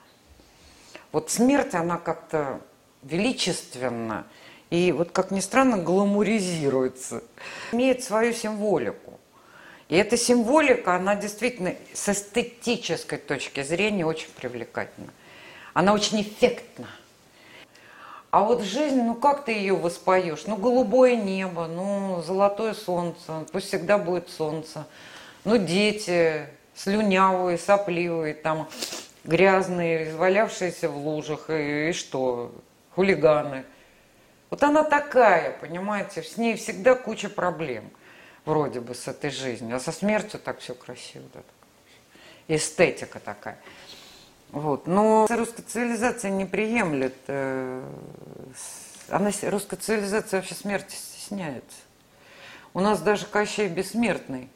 Вот 1.12 1.28
смерть, 1.28 1.74
она 1.74 1.98
как-то 1.98 2.62
величественна 3.02 4.24
и 4.70 4.92
вот, 4.92 5.12
как 5.12 5.30
ни 5.30 5.40
странно, 5.40 5.76
гламуризируется. 5.76 7.22
Имеет 7.72 8.02
свою 8.02 8.32
символику. 8.32 9.20
И 9.90 9.96
эта 9.96 10.16
символика, 10.16 10.94
она 10.94 11.16
действительно 11.16 11.74
с 11.92 12.08
эстетической 12.08 13.18
точки 13.18 13.62
зрения 13.62 14.06
очень 14.06 14.30
привлекательна. 14.30 15.12
Она 15.74 15.92
очень 15.92 16.22
эффектна. 16.22 16.88
А 18.30 18.44
вот 18.44 18.62
жизнь, 18.62 19.02
ну 19.02 19.14
как 19.14 19.44
ты 19.44 19.52
ее 19.52 19.74
воспоешь? 19.74 20.44
Ну 20.46 20.56
голубое 20.56 21.16
небо, 21.16 21.66
ну 21.66 22.22
золотое 22.22 22.74
солнце, 22.74 23.46
пусть 23.52 23.68
всегда 23.68 23.98
будет 23.98 24.28
солнце. 24.28 24.86
Ну 25.44 25.56
дети 25.56 26.46
слюнявые, 26.74 27.58
сопливые, 27.58 28.34
там 28.34 28.68
грязные, 29.24 30.10
извалявшиеся 30.10 30.88
в 30.88 30.96
лужах, 30.96 31.50
и, 31.50 31.90
и 31.90 31.92
что? 31.92 32.52
Хулиганы. 32.94 33.64
Вот 34.48 34.62
она 34.62 34.84
такая, 34.84 35.52
понимаете, 35.60 36.22
с 36.22 36.36
ней 36.36 36.56
всегда 36.56 36.94
куча 36.94 37.28
проблем– 37.28 37.90
вроде 38.44 38.80
бы 38.80 38.94
с 38.94 39.08
этой 39.08 39.30
жизнью, 39.30 39.76
а 39.76 39.80
со 39.80 39.92
смертью 39.92 40.40
так 40.40 40.58
все 40.60 40.74
красиво. 40.74 41.24
Да. 41.34 41.40
Эстетика 42.48 43.20
такая. 43.20 43.58
Вот. 44.52 44.86
Но 44.86 45.26
русская 45.30 45.62
цивилизация 45.62 46.30
не 46.30 46.44
приемлет, 46.44 47.14
э, 47.28 47.82
она, 49.08 49.30
русская 49.42 49.76
цивилизация 49.76 50.40
вообще 50.40 50.54
смерти 50.54 50.94
стесняется. 50.94 51.78
У 52.74 52.80
нас 52.80 53.00
даже 53.00 53.26
Кощей 53.26 53.68
Бессмертный. 53.68 54.48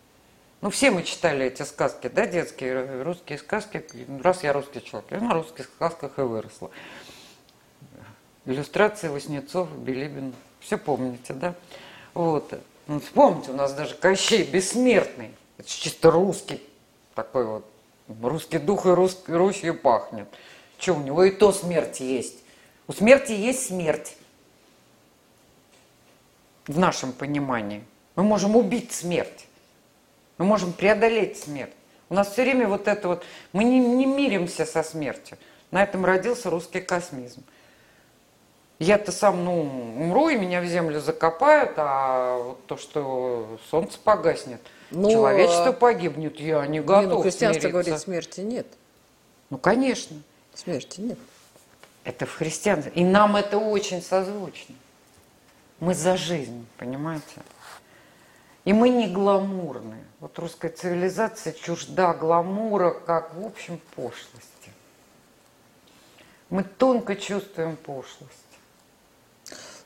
Ну, 0.60 0.70
все 0.70 0.90
мы 0.90 1.02
читали 1.02 1.46
эти 1.46 1.62
сказки, 1.62 2.08
да, 2.08 2.26
детские, 2.26 3.02
русские 3.02 3.38
сказки. 3.38 3.84
Раз 4.22 4.42
я 4.44 4.52
русский 4.52 4.82
человек, 4.82 5.10
я 5.10 5.20
на 5.20 5.34
русских 5.34 5.66
сказках 5.66 6.18
и 6.18 6.22
выросла. 6.22 6.70
Иллюстрации 8.46 9.08
Васнецов, 9.08 9.70
Билибин. 9.76 10.34
Все 10.60 10.78
помните, 10.78 11.34
да? 11.34 11.54
Вот. 12.14 12.58
Ну, 12.86 13.00
вспомните, 13.00 13.50
у 13.50 13.54
нас 13.54 13.74
даже 13.74 13.94
Кощей 13.94 14.44
бессмертный. 14.44 15.32
Это 15.58 15.68
чисто 15.68 16.10
русский 16.10 16.62
такой 17.14 17.44
вот. 17.44 17.73
Русский 18.08 18.58
дух 18.58 18.86
и 18.86 18.90
русской 18.90 19.36
Русью 19.36 19.78
пахнет. 19.78 20.28
Что, 20.78 20.94
у 20.94 21.00
него 21.00 21.24
и 21.24 21.30
то 21.30 21.52
смерть 21.52 22.00
есть. 22.00 22.38
У 22.86 22.92
смерти 22.92 23.32
есть 23.32 23.68
смерть. 23.68 24.16
В 26.66 26.78
нашем 26.78 27.12
понимании. 27.12 27.84
Мы 28.16 28.22
можем 28.22 28.56
убить 28.56 28.92
смерть. 28.92 29.46
Мы 30.38 30.44
можем 30.44 30.72
преодолеть 30.72 31.38
смерть. 31.38 31.72
У 32.08 32.14
нас 32.14 32.32
все 32.32 32.42
время 32.42 32.68
вот 32.68 32.88
это 32.88 33.08
вот, 33.08 33.24
мы 33.52 33.64
не, 33.64 33.80
не 33.80 34.06
миримся 34.06 34.66
со 34.66 34.82
смертью. 34.82 35.38
На 35.70 35.82
этом 35.82 36.04
родился 36.04 36.50
русский 36.50 36.80
космизм. 36.80 37.42
Я-то 38.78 39.12
сам, 39.12 39.44
ну, 39.44 39.60
умру, 39.62 40.28
и 40.28 40.36
меня 40.36 40.60
в 40.60 40.66
землю 40.66 41.00
закопают, 41.00 41.72
а 41.76 42.38
вот 42.38 42.66
то, 42.66 42.76
что 42.76 43.58
солнце 43.70 43.98
погаснет, 44.02 44.60
Но... 44.94 45.10
Человечество 45.10 45.72
погибнет, 45.72 46.38
я 46.40 46.66
не 46.66 46.80
готов 46.80 47.02
не, 47.02 47.08
ну, 47.08 47.22
христианство 47.22 47.60
смириться. 47.60 47.68
говорит, 47.70 47.98
смерти 48.00 48.40
нет. 48.40 48.66
Ну, 49.50 49.58
конечно. 49.58 50.16
Смерти 50.54 51.00
нет. 51.00 51.18
Это 52.04 52.26
в 52.26 52.34
христианстве. 52.34 52.92
И 52.94 53.04
нам 53.04 53.36
это 53.36 53.58
очень 53.58 54.02
созвучно. 54.02 54.74
Мы 55.80 55.94
за 55.94 56.16
жизнь, 56.16 56.66
понимаете? 56.78 57.42
И 58.64 58.72
мы 58.72 58.88
не 58.88 59.08
гламурные. 59.08 60.04
Вот 60.20 60.38
русская 60.38 60.70
цивилизация 60.70 61.52
чужда 61.52 62.14
гламура, 62.14 62.92
как, 62.92 63.34
в 63.34 63.44
общем, 63.44 63.80
пошлости. 63.94 64.70
Мы 66.48 66.62
тонко 66.64 67.16
чувствуем 67.16 67.76
пошлость. 67.76 68.32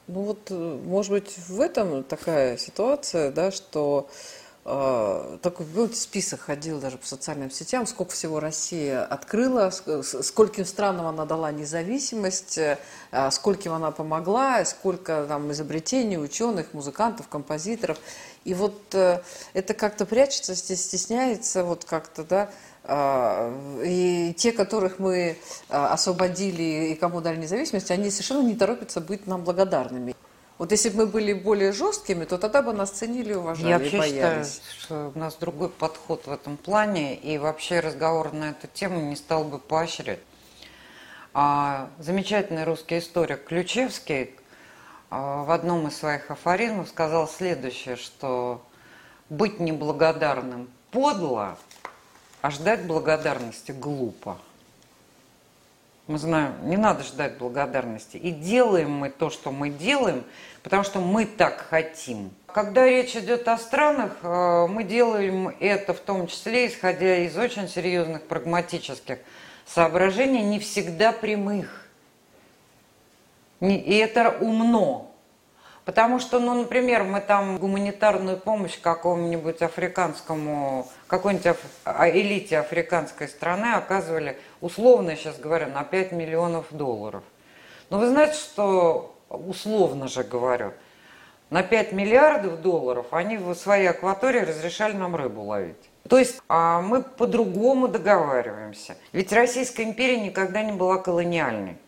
Ну 0.07 0.23
вот, 0.23 0.51
э, 0.51 0.55
может 0.55 1.13
быть, 1.13 1.37
в 1.49 1.61
этом 1.61 2.03
такая 2.03 2.57
ситуация, 2.57 3.31
да, 3.31 3.51
что 3.51 4.09
э, 4.09 4.38
такой 4.69 5.65
вот 5.65 5.97
список 5.97 6.41
ходил 6.41 6.79
даже 6.79 6.99
по 6.99 7.07
социальным 7.07 7.51
сетям, 7.51 7.87
сколько 7.87 8.13
всего 8.13 8.39
Россия 8.39 9.03
открыла, 9.03 9.71
скольким 9.71 10.67
странам 10.67 11.07
она 11.07 11.25
дала 11.25 11.51
независимость, 11.53 12.59
э, 12.59 12.79
скольким 13.31 13.73
она 13.73 13.93
помогла, 13.93 14.63
сколько 14.67 15.25
там 15.27 15.51
изобретений 15.53 16.23
ученых, 16.23 16.75
музыкантов, 16.75 17.29
композиторов. 17.29 17.99
И 18.45 18.53
вот 18.53 18.95
э, 18.95 19.23
это 19.55 19.73
как-то 19.73 20.05
прячется, 20.05 20.55
стесняется, 20.55 21.65
вот 21.65 21.87
как-то, 21.87 22.25
да, 22.25 22.51
и 23.85 24.35
те, 24.39 24.53
которых 24.53 24.99
мы 24.99 25.37
освободили 25.69 26.93
и 26.93 26.95
кому 26.95 27.21
дали 27.21 27.37
независимость, 27.37 27.91
они 27.91 28.11
совершенно 28.11 28.47
не 28.47 28.55
торопятся 28.55 29.01
быть 29.03 29.27
нам 29.27 29.45
благодарными. 29.45 30.15
Вот 30.59 30.73
если 30.73 30.89
бы 30.91 30.97
мы 30.97 31.07
были 31.07 31.33
более 31.33 31.73
жесткими, 31.73 32.25
то 32.25 32.37
тогда 32.37 32.63
бы 32.63 32.73
нас 32.73 32.91
ценили, 32.91 33.33
уважали 33.33 33.69
Я 33.69 33.79
вообще 33.79 34.03
считаю, 34.03 34.45
что 34.45 35.13
у 35.15 35.19
нас 35.19 35.37
другой 35.37 35.69
подход 35.69 36.27
в 36.27 36.33
этом 36.33 36.57
плане, 36.57 37.15
и 37.15 37.39
вообще 37.39 37.79
разговор 37.79 38.33
на 38.33 38.51
эту 38.51 38.67
тему 38.67 39.01
не 39.01 39.15
стал 39.15 39.45
бы 39.45 39.61
поощрять. 39.61 40.19
А, 41.33 41.91
замечательный 41.99 42.65
русский 42.65 42.99
историк 42.99 43.45
Ключевский 43.45 44.35
а, 45.11 45.45
в 45.45 45.53
одном 45.53 45.87
из 45.87 45.97
своих 45.97 46.29
афоризмов 46.33 46.89
сказал 46.89 47.29
следующее, 47.29 47.95
что 47.95 48.67
быть 49.31 49.61
неблагодарным 49.61 50.69
подло, 50.91 51.57
а 52.43 52.51
ждать 52.51 52.85
благодарности 52.85 53.71
глупо. 53.71 54.39
Мы 56.09 56.17
знаем, 56.17 56.55
не 56.63 56.79
надо 56.79 57.05
ждать 57.05 57.37
благодарности. 57.37 58.17
И 58.17 58.31
делаем 58.31 58.91
мы 58.91 59.11
то, 59.11 59.29
что 59.29 59.53
мы 59.53 59.69
делаем, 59.69 60.25
потому 60.63 60.83
что 60.83 61.01
мы 61.01 61.27
так 61.27 61.67
хотим. 61.69 62.31
Когда 62.47 62.87
речь 62.87 63.15
идет 63.15 63.47
о 63.47 63.59
странах, 63.59 64.17
э, 64.23 64.67
мы 64.71 64.85
делаем 64.85 65.55
это 65.61 65.93
в 65.93 66.01
том 66.01 66.27
числе, 66.27 66.69
исходя 66.69 67.19
из 67.19 67.37
очень 67.37 67.69
серьезных 67.69 68.23
прагматических 68.23 69.19
соображений, 69.67 70.43
не 70.43 70.59
всегда 70.59 71.13
прямых. 71.13 71.87
И 73.61 73.99
это 73.99 74.31
умно. 74.41 75.15
Потому 75.85 76.21
что, 76.21 76.41
ну, 76.41 76.55
например, 76.55 77.05
мы 77.05 77.21
там 77.21 77.59
гуманитарную 77.59 78.39
помощь 78.39 78.79
какому-нибудь 78.81 79.61
африканскому, 79.61 80.89
какой-нибудь 81.09 81.57
а, 81.85 82.09
элите 82.09 82.59
африканской 82.59 83.29
страны 83.29 83.75
оказывали, 83.75 84.39
условно 84.61 85.17
сейчас 85.17 85.39
говорю, 85.39 85.69
на 85.69 85.83
5 85.83 86.13
миллионов 86.13 86.67
долларов. 86.71 87.25
Но 87.91 87.99
вы 87.99 88.09
знаете, 88.09 88.35
что, 88.35 89.17
условно 89.29 90.07
же 90.07 90.23
говорю, 90.23 90.73
на 91.51 91.63
5 91.63 91.93
миллиардов 91.93 92.61
долларов 92.61 93.07
они 93.11 93.39
в 93.39 93.55
своей 93.55 93.89
акватории 93.89 94.41
разрешали 94.41 94.93
нам 94.93 95.17
рыбу 95.17 95.43
ловить. 95.43 95.77
То 96.09 96.19
есть 96.19 96.41
а 96.49 96.83
мы 96.83 97.03
по-другому 97.03 97.89
договариваемся. 97.89 98.97
Ведь 99.13 99.33
Российская 99.33 99.85
империя 99.85 100.21
никогда 100.21 100.63
не 100.63 100.73
была 100.73 100.99
колониальной. 100.99 101.79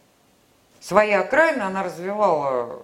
Свои 0.80 1.12
окраины 1.12 1.60
она 1.60 1.82
развивала 1.82 2.80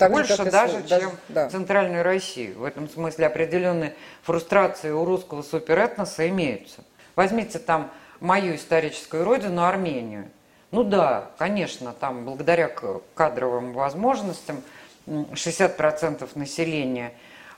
так 0.00 0.12
больше 0.12 0.36
же, 0.36 0.50
даже, 0.50 0.80
даже, 0.80 1.02
чем 1.02 1.12
да. 1.28 1.48
в 1.48 1.52
Центральной 1.52 2.02
России. 2.02 2.52
В 2.52 2.64
этом 2.64 2.88
смысле 2.88 3.26
определенные 3.26 3.94
фрустрации 4.22 4.90
у 4.90 5.04
русского 5.04 5.42
суперэтноса 5.42 6.28
имеются. 6.28 6.82
Возьмите 7.16 7.58
там 7.58 7.90
мою 8.20 8.56
историческую 8.56 9.24
родину, 9.24 9.64
Армению. 9.64 10.28
Ну 10.70 10.84
да, 10.84 11.30
конечно, 11.38 11.92
там 11.92 12.24
благодаря 12.24 12.70
кадровым 13.14 13.72
возможностям 13.72 14.62
60% 15.06 16.28
населения 16.34 17.12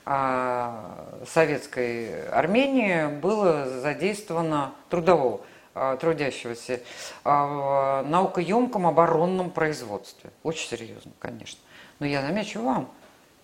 а, 0.05 1.21
советской 1.27 2.27
Армении 2.29 3.07
было 3.07 3.67
задействовано 3.81 4.73
трудового. 4.89 5.41
а, 5.75 5.97
трудящегося 5.97 6.81
а, 7.23 8.03
в 8.03 8.09
наукоемком 8.09 8.87
оборонном 8.87 9.49
производстве. 9.49 10.31
Очень 10.43 10.69
серьезно, 10.69 11.11
конечно. 11.19 11.59
Но 11.99 12.05
я 12.05 12.21
замечу 12.21 12.61
вам, 12.61 12.91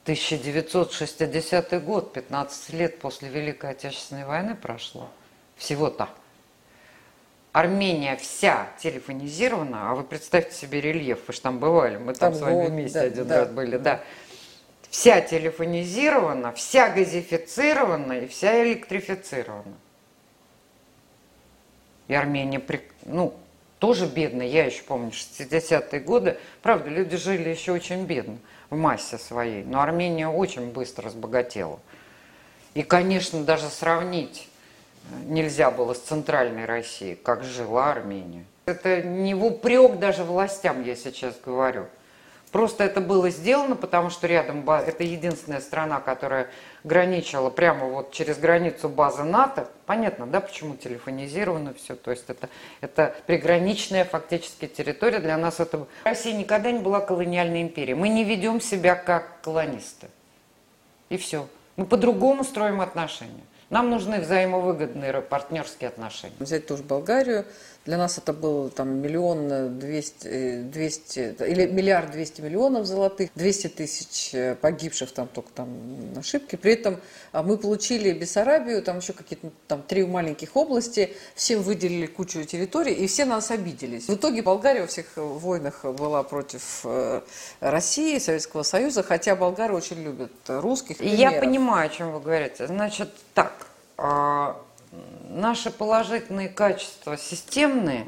1960 0.03 1.83
год, 1.83 2.13
15 2.13 2.73
лет 2.73 2.99
после 2.99 3.29
Великой 3.29 3.71
Отечественной 3.71 4.25
войны 4.25 4.55
прошло. 4.55 5.09
Всего-то. 5.55 6.09
Армения 7.51 8.15
вся 8.15 8.69
телефонизирована, 8.79 9.91
а 9.91 9.95
вы 9.95 10.03
представьте 10.03 10.55
себе 10.55 10.81
рельеф, 10.81 11.19
вы 11.27 11.33
же 11.33 11.41
там 11.41 11.59
бывали, 11.59 11.97
мы 11.97 12.13
там, 12.13 12.31
там 12.31 12.35
с 12.35 12.41
вами 12.41 12.67
вместе 12.67 12.99
да, 12.99 13.05
один 13.05 13.27
да, 13.27 13.39
раз 13.39 13.49
были, 13.49 13.77
да. 13.77 14.01
Вся 14.89 15.21
телефонизирована, 15.21 16.53
вся 16.53 16.89
газифицирована 16.89 18.13
и 18.13 18.27
вся 18.27 18.63
электрифицирована. 18.63 19.75
И 22.07 22.13
Армения, 22.13 22.61
ну, 23.03 23.35
тоже 23.79 24.05
бедная, 24.05 24.47
я 24.47 24.65
еще 24.65 24.83
помню, 24.83 25.11
60-е 25.11 25.99
годы. 26.01 26.37
Правда, 26.61 26.89
люди 26.89 27.17
жили 27.17 27.49
еще 27.49 27.71
очень 27.71 28.05
бедно 28.05 28.37
в 28.69 28.77
массе 28.77 29.17
своей, 29.17 29.63
но 29.63 29.81
Армения 29.81 30.27
очень 30.27 30.71
быстро 30.71 31.05
разбогатела. 31.05 31.79
И, 32.73 32.83
конечно, 32.83 33.43
даже 33.43 33.67
сравнить 33.69 34.47
нельзя 35.25 35.71
было 35.71 35.93
с 35.93 35.99
центральной 35.99 36.65
Россией, 36.65 37.15
как 37.15 37.43
жила 37.43 37.91
Армения. 37.91 38.45
Это 38.65 39.01
не 39.01 39.33
в 39.33 39.43
упрек 39.43 39.97
даже 39.97 40.23
властям, 40.23 40.83
я 40.83 40.95
сейчас 40.95 41.35
говорю. 41.43 41.87
Просто 42.51 42.83
это 42.83 42.99
было 42.99 43.29
сделано, 43.29 43.75
потому 43.75 44.09
что 44.09 44.25
рядом 44.25 44.67
это 44.67 45.03
единственная 45.03 45.61
страна, 45.61 45.99
которая 45.99 46.47
граничила 46.83 47.51
прямо 47.51 47.85
вот 47.85 48.11
через 48.11 48.39
границу 48.39 48.89
базы 48.89 49.23
НАТО. 49.23 49.69
Понятно, 49.85 50.25
да, 50.25 50.39
почему 50.39 50.75
телефонизировано 50.75 51.75
все. 51.75 51.95
То 51.95 52.09
есть 52.09 52.25
это, 52.27 52.49
это 52.81 53.15
приграничная 53.27 54.03
фактически 54.03 54.65
территория. 54.65 55.19
Для 55.19 55.37
нас 55.37 55.59
это... 55.59 55.85
Россия 56.03 56.35
никогда 56.35 56.71
не 56.71 56.79
была 56.79 57.01
колониальной 57.01 57.61
империей. 57.61 57.95
Мы 57.95 58.09
не 58.09 58.23
ведем 58.23 58.61
себя 58.61 58.95
как 58.95 59.41
колонисты. 59.41 60.07
И 61.09 61.17
все. 61.17 61.47
Мы 61.75 61.85
по-другому 61.85 62.43
строим 62.43 62.81
отношения. 62.81 63.43
Нам 63.69 63.89
нужны 63.89 64.19
взаимовыгодные 64.19 65.21
партнерские 65.21 65.89
отношения. 65.89 66.35
Взять 66.39 66.65
тоже 66.65 66.83
Болгарию. 66.83 67.45
Для 67.85 67.97
нас 67.97 68.17
это 68.17 68.33
было 68.33 68.69
там 68.69 69.01
миллион 69.01 69.79
двести, 69.79 70.61
двести 70.63 71.35
или 71.39 71.65
миллиард 71.65 72.11
двести 72.11 72.41
миллионов 72.41 72.85
золотых, 72.85 73.29
200 73.33 73.67
тысяч 73.69 74.31
э, 74.33 74.55
погибших 74.55 75.11
там 75.11 75.27
только 75.27 75.49
там 75.53 75.69
ошибки. 76.17 76.55
При 76.55 76.73
этом 76.73 76.99
а, 77.31 77.41
мы 77.41 77.57
получили 77.57 78.11
Бессарабию, 78.11 78.83
там 78.83 78.97
еще 78.97 79.13
какие-то 79.13 79.49
там 79.67 79.81
три 79.81 80.05
маленьких 80.05 80.55
области, 80.55 81.15
всем 81.35 81.61
выделили 81.61 82.05
кучу 82.05 82.43
территорий, 82.43 82.93
и 82.93 83.07
все 83.07 83.25
нас 83.25 83.49
обиделись. 83.49 84.07
В 84.07 84.13
итоге 84.15 84.41
Болгария 84.41 84.81
во 84.81 84.87
всех 84.87 85.05
войнах 85.15 85.85
была 85.85 86.21
против 86.23 86.81
э, 86.83 87.21
России, 87.59 88.19
Советского 88.19 88.63
Союза, 88.63 89.03
хотя 89.03 89.35
болгары 89.35 89.73
очень 89.73 90.03
любят 90.03 90.31
русских. 90.47 90.97
Примеров. 90.97 91.19
Я 91.19 91.31
понимаю, 91.39 91.87
о 91.87 91.89
чем 91.89 92.11
вы 92.11 92.19
говорите. 92.19 92.67
Значит, 92.67 93.09
так, 93.39 93.53
а, 93.97 94.61
наши 95.29 95.71
положительные 95.71 96.49
качества 96.49 97.15
системные 97.15 98.05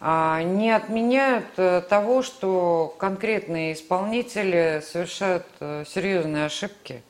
а, 0.00 0.42
не 0.42 0.72
отменяют 0.72 1.46
э, 1.56 1.82
того, 1.82 2.22
что 2.22 2.96
конкретные 2.98 3.74
исполнители 3.74 4.82
совершают 4.84 5.46
э, 5.60 5.84
серьезные 5.86 6.46
ошибки, 6.46 7.04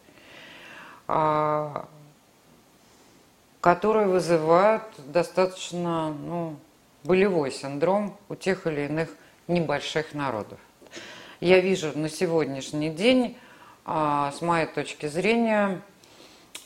а, 1.06 1.86
которые 3.62 4.06
вызывают 4.06 4.84
достаточно 4.98 6.10
ну, 6.10 6.56
болевой 7.02 7.50
синдром 7.50 8.14
у 8.28 8.34
тех 8.34 8.66
или 8.66 8.82
иных 8.82 9.08
небольших 9.46 10.12
народов. 10.12 10.58
Я 11.40 11.60
вижу 11.60 11.98
на 11.98 12.10
сегодняшний 12.10 12.90
день, 12.90 13.38
с 13.86 14.42
моей 14.42 14.66
точки 14.66 15.06
зрения, 15.06 15.80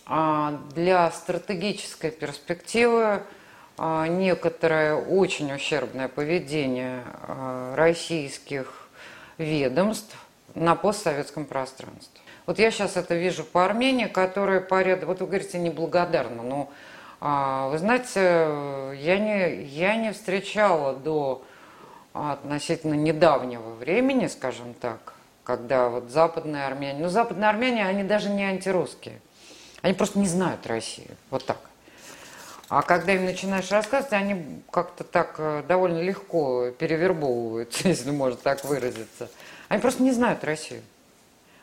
для 0.06 1.10
стратегической 1.12 2.10
перспективы 2.10 3.22
а, 3.78 4.06
некоторое 4.06 4.94
очень 4.94 5.52
ущербное 5.54 6.08
поведение 6.08 7.04
а, 7.22 7.74
российских 7.76 8.88
ведомств 9.38 10.16
на 10.54 10.74
постсоветском 10.74 11.46
пространстве. 11.46 12.20
Вот 12.46 12.58
я 12.58 12.70
сейчас 12.70 12.96
это 12.96 13.14
вижу 13.14 13.44
по 13.44 13.64
Армении, 13.64 14.06
которая 14.06 14.60
поряд... 14.60 15.04
Вот 15.04 15.20
вы 15.20 15.26
говорите, 15.26 15.58
неблагодарна. 15.58 16.42
Но 16.42 16.72
вы 17.70 17.78
знаете, 17.78 18.20
я 19.00 19.18
не, 19.18 19.62
я 19.62 19.94
не 19.94 20.12
встречала 20.12 20.92
до 20.92 21.44
относительно 22.12 22.94
недавнего 22.94 23.70
времени, 23.74 24.26
скажем 24.26 24.74
так, 24.74 25.14
когда 25.44 25.88
вот 25.88 26.10
западные 26.10 26.66
армяне... 26.66 26.98
Ну, 26.98 27.08
западные 27.08 27.48
армяне, 27.48 27.86
они 27.86 28.02
даже 28.02 28.28
не 28.28 28.42
антирусские– 28.42 29.20
они 29.82 29.94
просто 29.94 30.18
не 30.18 30.26
знают 30.26 30.66
Россию. 30.66 31.16
Вот 31.30 31.44
так. 31.44 31.58
А 32.68 32.80
когда 32.80 33.12
им 33.12 33.26
начинаешь 33.26 33.70
рассказывать, 33.70 34.14
они 34.14 34.62
как-то 34.70 35.04
так 35.04 35.34
э, 35.36 35.62
довольно 35.68 36.00
легко 36.00 36.70
перевербовываются, 36.70 37.86
если 37.88 38.10
можно 38.10 38.38
так 38.38 38.64
выразиться. 38.64 39.28
Они 39.68 39.82
просто 39.82 40.02
не 40.02 40.12
знают 40.12 40.42
Россию. 40.44 40.82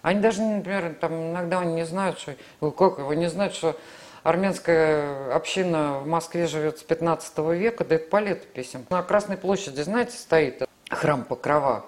Они 0.02 0.22
даже, 0.22 0.42
например, 0.42 0.96
там 1.02 1.32
иногда 1.32 1.62
они 1.62 1.74
не 1.74 1.86
знают, 1.86 2.20
что... 2.20 2.36
Как 2.60 3.00
его 3.00 3.14
не 3.16 3.30
знают, 3.30 3.56
что 3.56 3.76
армянская 4.24 5.34
община 5.34 6.00
в 6.00 6.08
Москве 6.08 6.46
живет 6.46 6.78
с 6.78 6.84
15 6.84 7.38
века, 7.56 7.84
да 7.86 7.96
это 7.96 8.08
по 8.10 8.18
летописям. 8.18 8.86
На 8.90 9.02
Красной 9.02 9.38
площади, 9.38 9.82
знаете, 9.82 10.16
стоит 10.16 10.64
храм 10.90 11.24
Покрова. 11.24 11.86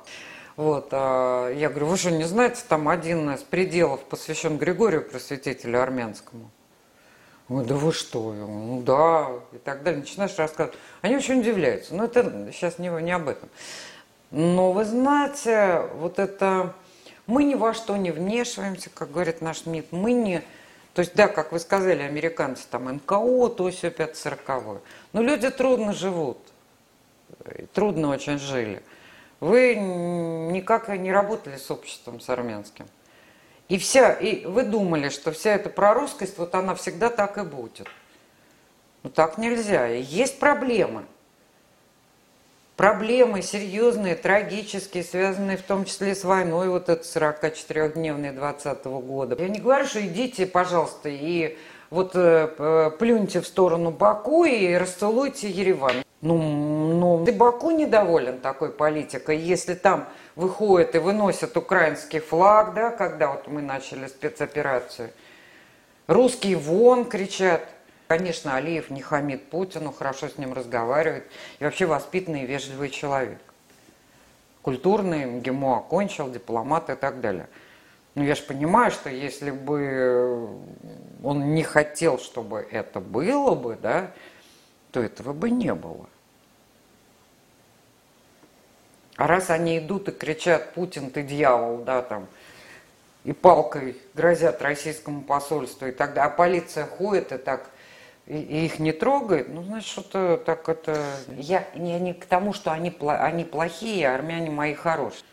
Вот, 0.61 0.89
а 0.91 1.49
я 1.49 1.69
говорю, 1.69 1.87
вы 1.87 1.97
что, 1.97 2.11
не 2.11 2.23
знаете, 2.23 2.61
там 2.69 2.87
один 2.87 3.31
из 3.31 3.41
пределов 3.41 3.99
посвящен 4.01 4.59
Григорию 4.59 5.01
Просветителю 5.01 5.81
армянскому. 5.81 6.51
Ой, 7.49 7.65
да 7.65 7.73
вы 7.73 7.91
что? 7.91 8.31
Ну 8.31 8.83
да, 8.83 9.31
и 9.53 9.57
так 9.57 9.81
далее. 9.81 10.01
Начинаешь 10.01 10.37
рассказывать. 10.37 10.77
Они 11.01 11.15
очень 11.15 11.39
удивляются. 11.39 11.95
Но 11.95 12.05
это 12.05 12.51
сейчас 12.53 12.77
не, 12.77 12.89
не 13.01 13.11
об 13.11 13.27
этом. 13.27 13.49
Но 14.29 14.71
вы 14.71 14.85
знаете, 14.85 15.89
вот 15.95 16.19
это... 16.19 16.75
Мы 17.25 17.43
ни 17.43 17.55
во 17.55 17.73
что 17.73 17.97
не 17.97 18.11
вмешиваемся, 18.11 18.91
как 18.93 19.11
говорит 19.11 19.41
наш 19.41 19.65
МИД. 19.65 19.91
Мы 19.91 20.13
не... 20.13 20.43
То 20.93 20.99
есть, 20.99 21.15
да, 21.15 21.27
как 21.27 21.53
вы 21.53 21.59
сказали, 21.59 22.03
американцы 22.03 22.65
там 22.69 22.85
НКО, 22.85 23.49
то 23.49 23.71
все 23.71 23.89
540. 23.89 24.79
Но 25.13 25.23
люди 25.23 25.49
трудно 25.49 25.91
живут. 25.91 26.37
Трудно 27.73 28.09
очень 28.09 28.37
жили. 28.37 28.83
Вы 29.41 29.75
никак 29.75 30.87
не 30.89 31.11
работали 31.11 31.57
с 31.57 31.69
обществом 31.71 32.21
с 32.21 32.29
армянским. 32.29 32.85
И, 33.69 33.77
вся, 33.77 34.13
и 34.13 34.45
вы 34.45 34.63
думали, 34.63 35.09
что 35.09 35.31
вся 35.31 35.55
эта 35.55 35.69
прорусскость, 35.69 36.37
вот 36.37 36.53
она 36.55 36.75
всегда 36.75 37.09
так 37.09 37.37
и 37.37 37.41
будет. 37.41 37.87
Но 39.01 39.09
так 39.09 39.37
нельзя. 39.39 39.87
есть 39.87 40.39
проблемы. 40.39 41.05
Проблемы 42.77 43.41
серьезные, 43.41 44.15
трагические, 44.15 45.03
связанные 45.03 45.57
в 45.57 45.63
том 45.63 45.85
числе 45.85 46.15
с 46.15 46.23
войной, 46.23 46.69
вот 46.69 46.89
это 46.89 47.03
44-дневной 47.03 48.33
20 48.33 48.85
года. 48.85 49.35
Я 49.39 49.49
не 49.49 49.59
говорю, 49.59 49.85
что 49.85 50.05
идите, 50.05 50.45
пожалуйста, 50.45 51.09
и 51.09 51.57
вот 51.89 52.11
э, 52.15 52.91
плюньте 52.99 53.41
в 53.41 53.47
сторону 53.47 53.91
Баку 53.91 54.45
и 54.45 54.73
расцелуйте 54.75 55.49
Ереван. 55.49 56.03
Ну, 56.21 56.37
ну, 56.37 57.25
ты 57.25 57.31
Баку 57.31 57.71
недоволен 57.71 58.39
такой 58.39 58.71
политикой, 58.71 59.37
если 59.39 59.73
там 59.73 60.07
выходят 60.35 60.93
и 60.93 60.99
выносят 60.99 61.57
украинский 61.57 62.19
флаг, 62.19 62.75
да, 62.75 62.91
когда 62.91 63.31
вот 63.31 63.47
мы 63.47 63.61
начали 63.61 64.05
спецоперацию. 64.05 65.09
Русские 66.05 66.57
вон 66.57 67.05
кричат. 67.05 67.67
Конечно, 68.07 68.55
Алиев 68.55 68.89
не 68.89 69.01
хамит 69.01 69.49
Путину, 69.49 69.91
хорошо 69.91 70.27
с 70.27 70.37
ним 70.37 70.53
разговаривает. 70.53 71.23
И 71.59 71.63
вообще 71.63 71.85
воспитанный 71.85 72.43
и 72.43 72.45
вежливый 72.45 72.89
человек. 72.89 73.39
Культурный, 74.61 75.25
МГИМО 75.25 75.77
окончил, 75.77 76.29
дипломат 76.29 76.89
и 76.91 76.95
так 76.95 77.19
далее. 77.21 77.47
Но 78.13 78.23
я 78.23 78.35
же 78.35 78.43
понимаю, 78.43 78.91
что 78.91 79.09
если 79.09 79.49
бы 79.49 80.49
он 81.23 81.53
не 81.55 81.63
хотел, 81.63 82.19
чтобы 82.19 82.67
это 82.69 82.99
было 82.99 83.55
бы, 83.55 83.77
да, 83.81 84.11
то 84.91 84.99
этого 84.99 85.33
бы 85.33 85.49
не 85.49 85.73
было. 85.73 86.07
А 89.17 89.27
раз 89.27 89.49
они 89.49 89.77
идут 89.77 90.09
и 90.09 90.11
кричат 90.11 90.73
«Путин, 90.73 91.11
ты 91.11 91.21
дьявол», 91.23 91.83
да, 91.83 92.01
там, 92.01 92.27
и 93.23 93.33
палкой 93.33 93.97
грозят 94.15 94.61
российскому 94.61 95.21
посольству 95.21 95.87
и 95.87 95.91
далее, 95.91 96.23
а 96.23 96.29
полиция 96.29 96.85
ходит 96.85 97.31
и 97.31 97.37
так 97.37 97.69
и, 98.27 98.37
и 98.37 98.65
их 98.65 98.79
не 98.79 98.91
трогает, 98.91 99.49
ну, 99.49 99.63
значит, 99.63 99.89
что-то 99.89 100.37
так 100.37 100.69
это... 100.69 101.03
Я 101.35 101.65
не, 101.75 101.99
не 101.99 102.13
к 102.13 102.25
тому, 102.25 102.53
что 102.53 102.71
они, 102.71 102.95
они 103.01 103.43
плохие, 103.43 104.09
а 104.09 104.15
армяне 104.15 104.49
мои 104.49 104.73
хорошие. 104.73 105.23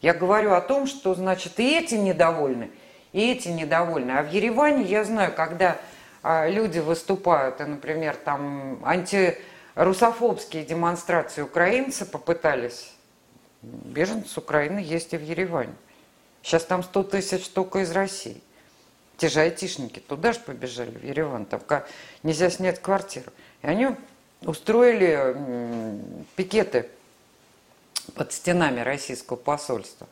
Я 0.00 0.14
говорю 0.14 0.54
о 0.54 0.60
том, 0.60 0.86
что, 0.86 1.14
значит, 1.14 1.60
и 1.60 1.78
эти 1.78 1.94
недовольны, 1.94 2.70
и 3.12 3.30
эти 3.32 3.48
недовольны. 3.48 4.12
А 4.12 4.22
в 4.22 4.32
Ереване 4.32 4.84
я 4.84 5.04
знаю, 5.04 5.32
когда 5.32 5.76
люди 6.22 6.78
выступают, 6.78 7.60
и, 7.60 7.64
например, 7.64 8.16
там 8.16 8.80
анти, 8.84 9.38
русофобские 9.74 10.64
демонстрации 10.64 11.42
украинцы 11.42 12.04
попытались. 12.04 12.92
Беженцы 13.62 14.38
Украины 14.40 14.78
есть 14.78 15.12
и 15.12 15.16
в 15.16 15.22
Ереване. 15.22 15.74
Сейчас 16.42 16.64
там 16.64 16.82
100 16.82 17.02
тысяч 17.04 17.48
только 17.48 17.80
из 17.80 17.90
России. 17.92 18.42
Те 19.18 19.28
же 19.28 19.40
айтишники 19.40 19.98
туда 19.98 20.32
же 20.32 20.40
побежали, 20.40 20.90
в 20.90 21.04
Ереван. 21.04 21.44
Там 21.44 21.60
нельзя 22.22 22.48
снять 22.48 22.80
квартиру. 22.80 23.30
И 23.60 23.66
они 23.66 23.88
устроили 24.42 25.36
пикеты 26.36 26.88
под 28.14 28.32
стенами 28.32 28.80
российского 28.80 29.36
посольства. 29.36 30.08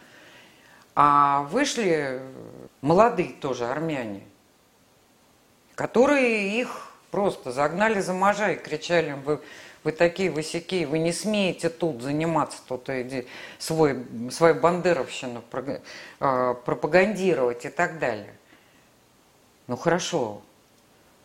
А 0.95 1.45
вышли 1.45 2.21
молодые 2.83 3.33
тоже 3.33 3.67
армяне, 3.67 4.25
которые 5.79 6.61
их 6.61 6.91
просто 7.13 7.53
загнали 7.53 8.01
за 8.01 8.13
можа 8.13 8.51
и 8.51 8.57
кричали, 8.57 9.13
вы, 9.13 9.41
вы 9.85 9.93
такие 9.93 10.29
высяки, 10.29 10.85
вы 10.85 10.99
не 10.99 11.13
смеете 11.13 11.69
тут 11.69 12.03
заниматься, 12.03 12.59
тут 12.67 12.91
иди, 12.91 13.29
свой, 13.61 14.05
свою 14.33 14.57
бандеровщину 14.57 15.45
а, 16.19 16.55
пропагандировать 16.55 17.65
и 17.65 17.69
так 17.69 18.01
далее. 18.01 18.35
Ну 19.69 19.77
хорошо, 19.77 20.43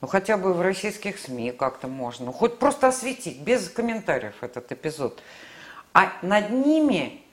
ну 0.02 0.08
хотя 0.08 0.38
бы 0.38 0.54
в 0.54 0.62
российских 0.62 1.18
СМИ 1.18 1.54
как-то 1.54 1.88
можно, 1.88 2.28
ну, 2.28 2.32
хоть 2.32 2.60
просто 2.60 2.90
осветить, 2.90 3.40
без 3.40 3.70
комментариев 3.70 4.36
этот 4.42 4.72
эпизод. 4.72 5.20
А 5.94 6.14
над 6.22 6.52
ними 6.52 7.24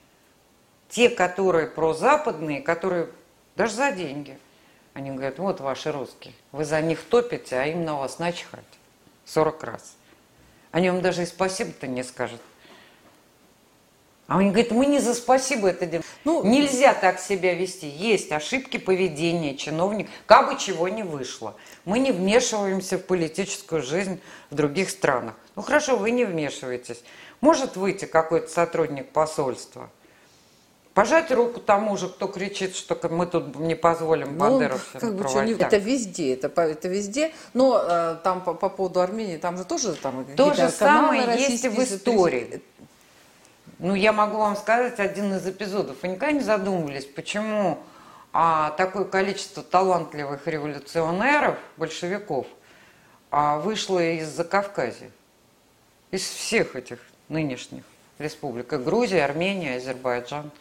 те, 0.89 1.07
которые 1.07 1.67
прозападные, 1.67 2.61
которые 2.61 3.09
даже 3.55 3.75
за 3.75 3.91
деньги, 3.91 4.39
они 4.93 5.11
говорят, 5.11 5.39
вот 5.39 5.61
ваши 5.61 5.91
русские, 5.91 6.33
вы 6.51 6.65
за 6.65 6.81
них 6.81 7.01
топите, 7.03 7.55
а 7.55 7.65
им 7.65 7.85
на 7.85 7.97
вас 7.97 8.19
начихать 8.19 8.65
40 9.25 9.63
раз. 9.63 9.95
Они 10.71 10.89
вам 10.89 11.01
даже 11.01 11.23
и 11.23 11.25
спасибо-то 11.25 11.87
не 11.87 12.03
скажут. 12.03 12.41
А 14.27 14.37
они 14.37 14.49
говорят, 14.49 14.71
мы 14.71 14.85
не 14.85 14.99
за 14.99 15.13
спасибо 15.13 15.67
это 15.67 15.85
делаем. 15.85 16.05
Ну, 16.23 16.41
Нельзя 16.45 16.93
так 16.93 17.19
себя 17.19 17.53
вести. 17.53 17.89
Есть 17.89 18.31
ошибки 18.31 18.77
поведения 18.77 19.57
чиновник, 19.57 20.09
как 20.25 20.49
бы 20.49 20.57
чего 20.57 20.87
не 20.87 21.03
вышло. 21.03 21.55
Мы 21.83 21.99
не 21.99 22.13
вмешиваемся 22.13 22.97
в 22.97 23.03
политическую 23.03 23.81
жизнь 23.81 24.21
в 24.49 24.55
других 24.55 24.89
странах. 24.89 25.35
Ну 25.57 25.61
хорошо, 25.61 25.97
вы 25.97 26.11
не 26.11 26.23
вмешиваетесь. 26.23 27.03
Может 27.41 27.75
выйти 27.75 28.05
какой-то 28.05 28.47
сотрудник 28.47 29.09
посольства, 29.09 29.89
пожать 30.93 31.31
руку 31.31 31.59
тому 31.59 31.97
же, 31.97 32.09
кто 32.09 32.27
кричит, 32.27 32.75
что 32.75 32.97
мы 33.09 33.25
тут 33.25 33.55
не 33.55 33.75
позволим 33.75 34.37
ну, 34.37 34.59
как 34.93 35.15
бы, 35.15 35.27
что, 35.27 35.43
не, 35.43 35.53
Это 35.53 35.77
везде, 35.77 36.33
это, 36.33 36.47
это 36.61 36.87
везде. 36.87 37.33
Но 37.53 37.81
э, 37.83 38.17
там 38.23 38.41
по, 38.41 38.53
по 38.53 38.69
поводу 38.69 39.01
Армении, 39.01 39.37
там 39.37 39.57
же 39.57 39.65
тоже 39.65 39.93
там 39.95 40.25
То 40.35 40.53
же 40.53 40.69
самое 40.69 41.39
есть 41.39 41.63
и 41.63 41.69
в 41.69 41.79
истории. 41.79 42.61
Ну, 43.79 43.95
я 43.95 44.13
могу 44.13 44.37
вам 44.37 44.55
сказать 44.55 44.99
один 44.99 45.33
из 45.33 45.47
эпизодов. 45.47 45.97
Вы 46.03 46.09
никогда 46.09 46.31
не 46.31 46.41
задумывались, 46.41 47.05
почему 47.05 47.79
а, 48.31 48.71
такое 48.71 49.05
количество 49.05 49.63
талантливых 49.63 50.45
революционеров, 50.45 51.57
большевиков, 51.77 52.45
а, 53.31 53.57
вышло 53.57 53.99
из 53.99 54.27
Закавказья? 54.27 55.09
Из 56.11 56.21
всех 56.21 56.75
этих 56.75 56.99
нынешних 57.27 57.83
республик. 58.19 58.71
И 58.73 58.77
Грузия, 58.77 59.23
Армения, 59.23 59.77
Азербайджан. 59.77 60.51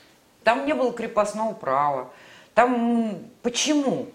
Там 0.44 0.66
не 0.66 0.74
было 0.74 0.92
крепостного 0.92 1.52
права. 1.52 2.10
Там 2.54 3.18
почему? 3.42 4.08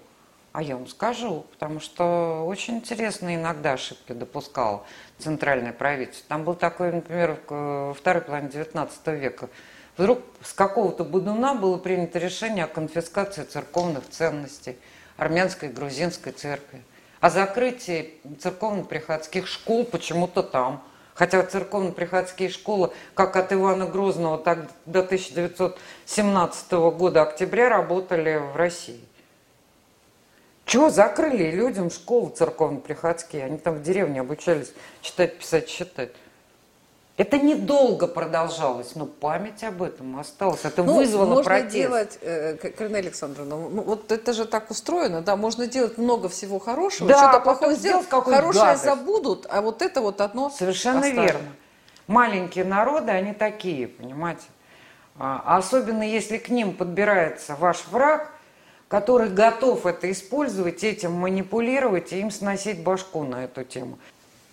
А 0.51 0.63
я 0.63 0.77
вам 0.77 0.87
скажу, 0.87 1.45
потому 1.51 1.79
что 1.79 2.45
очень 2.45 2.77
интересно 2.77 3.35
иногда 3.35 3.73
ошибки 3.73 4.13
допускало 4.13 4.85
центральное 5.19 5.73
правительство. 5.73 6.25
Там 6.29 6.45
был 6.45 6.55
такой, 6.55 6.93
например, 6.93 7.39
в 7.49 7.93
второй 7.93 8.21
половине 8.21 8.49
19 8.49 9.07
века. 9.07 9.49
Вдруг 9.97 10.21
с 10.41 10.53
какого-то 10.53 11.03
будуна 11.03 11.55
было 11.55 11.77
принято 11.77 12.19
решение 12.19 12.65
о 12.65 12.67
конфискации 12.67 13.43
церковных 13.43 14.09
ценностей 14.09 14.77
армянской 15.17 15.69
и 15.69 15.71
грузинской 15.71 16.31
церкви, 16.31 16.81
о 17.19 17.29
закрытии 17.29 18.13
церковно-приходских 18.39 19.47
школ 19.47 19.85
почему-то 19.85 20.41
там– 20.41 20.83
Хотя 21.15 21.41
церковно-приходские 21.43 22.49
школы, 22.49 22.91
как 23.13 23.37
от 23.37 23.53
Ивана 23.53 23.87
Грозного, 23.87 24.37
так 24.37 24.69
до 24.85 24.99
1917 24.99 26.71
года 26.73 27.21
октября 27.21 27.69
работали 27.69 28.35
в 28.35 28.55
России. 28.57 28.99
Чего 30.65 30.89
закрыли 30.89 31.51
людям 31.51 31.89
школы 31.89 32.31
церковно-приходские? 32.31 33.45
Они 33.45 33.57
там 33.57 33.75
в 33.75 33.81
деревне 33.81 34.19
обучались 34.19 34.73
читать, 35.01 35.39
писать, 35.39 35.69
считать. 35.69 36.11
Это 37.17 37.37
недолго 37.37 38.07
продолжалось, 38.07 38.93
но 38.95 39.05
память 39.05 39.63
об 39.63 39.81
этом 39.81 40.19
осталась. 40.19 40.65
Это 40.65 40.83
ну, 40.83 40.95
вызвало 40.95 41.27
можно 41.27 41.43
протест. 41.45 41.73
делать, 41.73 42.19
э, 42.21 42.55
Карина 42.55 42.97
Александровна, 42.97 43.55
ну 43.55 43.83
вот 43.83 44.11
это 44.11 44.33
же 44.33 44.43
так 44.43 44.69
устроено, 44.69 45.21
да, 45.21 45.37
можно 45.37 45.65
делать 45.65 45.97
много 45.97 46.27
всего 46.27 46.59
хорошего, 46.59 47.07
да, 47.07 47.17
что-то 47.17 47.39
плохое 47.39 47.77
сделать, 47.77 48.09
хорошее 48.09 48.65
гадость. 48.65 48.83
забудут, 48.83 49.47
а 49.49 49.61
вот 49.61 49.81
это 49.81 50.01
вот 50.01 50.19
одно 50.19 50.49
Совершенно 50.49 50.99
оставим. 50.99 51.21
верно. 51.21 51.49
Маленькие 52.07 52.65
народы, 52.65 53.11
они 53.11 53.33
такие, 53.33 53.87
понимаете. 53.87 54.43
А 55.17 55.55
особенно 55.57 56.03
если 56.03 56.37
к 56.37 56.49
ним 56.49 56.73
подбирается 56.75 57.55
ваш 57.55 57.85
враг, 57.87 58.29
который 58.89 59.29
готов 59.29 59.85
это 59.85 60.11
использовать, 60.11 60.83
этим 60.83 61.13
манипулировать 61.13 62.11
и 62.11 62.19
им 62.19 62.29
сносить 62.29 62.83
башку 62.83 63.23
на 63.23 63.45
эту 63.45 63.63
тему 63.63 63.97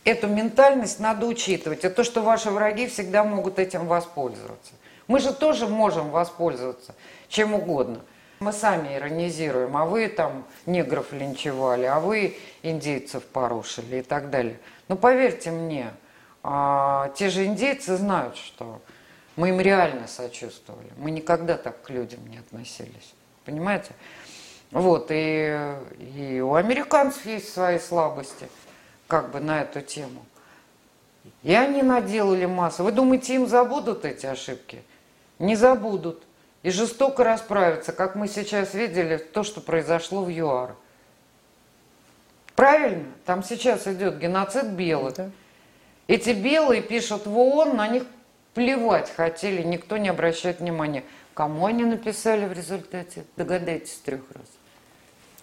эту 0.05 0.29
ментальность 0.29 1.01
надо 1.01 1.27
учитывать. 1.27 1.85
Это 1.85 1.95
то, 1.97 2.05
что 2.05 2.23
ваши 2.23 2.51
враги 2.51 2.87
всегда 2.87 3.25
могут 3.25 3.59
этим 3.59 3.87
воспользоваться. 3.87 4.73
Мы 5.07 5.21
же 5.21 5.33
тоже 5.33 5.67
можем 5.67 6.11
воспользоваться 6.11 6.95
чем 7.29 7.55
угодно. 7.55 8.01
Мы 8.41 8.53
сами 8.53 8.97
иронизируем, 8.97 9.77
а 9.77 9.87
вы 9.87 10.09
там 10.09 10.45
негров 10.67 11.12
линчевали, 11.12 11.85
а 11.85 12.01
вы 12.01 12.37
индейцев 12.62 13.25
порушили 13.25 13.99
и 13.99 14.03
так 14.03 14.31
далее. 14.31 14.59
Но 14.88 14.97
поверьте 14.97 15.51
мне, 15.51 15.91
а, 16.43 17.11
те 17.17 17.31
же 17.31 17.45
индейцы 17.45 17.97
знают, 17.97 18.37
что 18.37 18.81
мы 19.37 19.51
им 19.51 19.61
реально 19.61 20.09
сочувствовали. 20.09 20.88
Мы 20.97 21.12
никогда 21.12 21.57
так 21.57 21.83
к 21.83 21.91
людям 21.91 22.21
не 22.29 22.38
относились. 22.38 23.15
Понимаете? 23.45 23.93
Вот, 24.73 25.07
и, 25.11 25.77
и 26.17 26.41
у 26.41 26.55
американцев 26.55 27.25
есть 27.27 27.53
свои 27.53 27.79
слабости– 27.79 28.49
как 29.12 29.31
бы 29.31 29.40
на 29.40 29.61
эту 29.61 29.83
тему. 29.83 30.25
И 31.42 31.53
они 31.53 31.83
наделали 31.83 32.46
массу. 32.46 32.83
Вы 32.83 32.92
думаете, 32.92 33.35
им 33.35 33.46
забудут 33.46 34.07
эти 34.07 34.25
ошибки? 34.25 34.83
Не 35.38 35.55
забудут. 35.55 36.22
И 36.62 36.70
жестоко 36.70 37.22
расправятся, 37.22 37.92
как 37.92 38.14
мы 38.14 38.27
сейчас 38.27 38.72
видели, 38.72 39.18
то, 39.18 39.42
что 39.42 39.61
произошло 39.61 40.25
в 40.25 40.31
ЮАР. 40.31 40.75
Правильно? 42.57 43.05
Там 43.27 43.44
сейчас 43.44 43.87
идет 43.87 44.16
геноцид 44.18 44.68
белых. 44.68 45.12
Да. 45.16 45.31
Эти 46.07 46.31
белые 46.31 46.81
пишут 46.81 47.27
в 47.27 47.38
ООН, 47.38 47.77
на 47.77 47.88
них 47.88 48.05
плевать 48.55 49.14
хотели, 49.14 49.62
никто 49.62 49.98
не 49.98 50.09
обращает 50.09 50.61
внимания. 50.61 51.05
Кому 51.35 51.66
они 51.66 51.85
написали 51.85 52.46
в 52.46 52.55
результате? 52.55 53.27
Догадайтесь 53.37 54.01
трех 54.07 54.22
раз. 54.31 54.46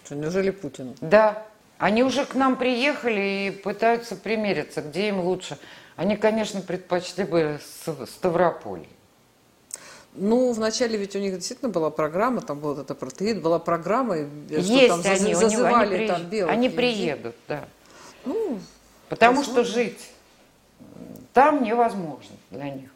Что, 0.04 0.16
неужели 0.16 0.50
Путин? 0.50 0.96
Да. 1.00 1.46
Они 1.80 2.02
уже 2.04 2.26
к 2.26 2.34
нам 2.34 2.56
приехали 2.56 3.48
и 3.48 3.50
пытаются 3.50 4.14
примериться, 4.14 4.82
где 4.82 5.08
им 5.08 5.20
лучше. 5.20 5.58
Они, 5.96 6.14
конечно, 6.14 6.60
предпочли 6.60 7.24
бы 7.24 7.58
Ставрополь. 8.06 8.86
Ну, 10.12 10.52
вначале 10.52 10.98
ведь 10.98 11.16
у 11.16 11.18
них 11.18 11.34
действительно 11.34 11.70
была 11.70 11.88
программа, 11.88 12.42
там 12.42 12.60
был 12.60 12.78
этот 12.78 12.98
протеид, 12.98 13.40
была 13.40 13.58
программа, 13.58 14.16
что 14.16 14.88
там 14.88 15.00
они, 15.06 15.34
зазывали 15.34 15.94
они, 15.94 16.06
там 16.06 16.22
белых 16.24 16.52
Они 16.52 16.68
людей. 16.68 16.76
приедут, 16.76 17.36
да. 17.48 17.64
Ну, 18.26 18.58
Потому 19.08 19.38
возможно. 19.38 19.64
что 19.64 19.72
жить 19.72 20.10
там 21.32 21.62
невозможно 21.62 22.36
для 22.50 22.68
них. 22.68 22.90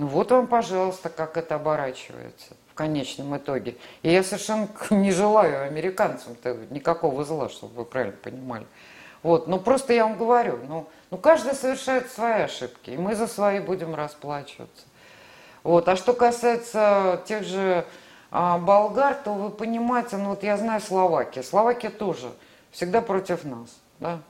Ну 0.00 0.06
вот 0.06 0.30
вам, 0.30 0.46
пожалуйста, 0.46 1.10
как 1.10 1.36
это 1.36 1.56
оборачивается 1.56 2.56
конечном 2.80 3.36
итоге. 3.36 3.76
И 4.02 4.10
я 4.10 4.22
совершенно 4.22 4.66
не 4.90 5.10
желаю 5.10 5.66
американцам 5.66 6.34
никакого 6.70 7.22
зла, 7.24 7.50
чтобы 7.50 7.74
вы 7.74 7.84
правильно 7.84 8.16
понимали. 8.16 8.66
Вот, 9.22 9.46
ну 9.46 9.58
просто 9.60 9.92
я 9.92 10.06
вам 10.06 10.16
говорю, 10.16 10.58
ну, 10.66 10.88
ну 11.10 11.18
каждый 11.18 11.52
совершает 11.52 12.10
свои 12.10 12.44
ошибки, 12.44 12.88
и 12.88 12.96
мы 12.96 13.14
за 13.14 13.26
свои 13.26 13.60
будем 13.60 13.94
расплачиваться. 13.94 14.86
Вот, 15.62 15.86
а 15.90 15.96
что 15.96 16.14
касается 16.14 17.20
тех 17.26 17.42
же 17.42 17.84
а, 18.30 18.56
болгар, 18.56 19.16
то 19.22 19.34
вы 19.34 19.50
понимаете, 19.50 20.16
ну 20.16 20.30
вот 20.30 20.42
я 20.42 20.56
знаю 20.56 20.80
Словакия, 20.80 21.42
Словакия 21.42 21.90
тоже 21.90 22.32
всегда 22.70 23.02
против 23.02 23.44
нас, 23.44 23.76
да. 23.98 24.20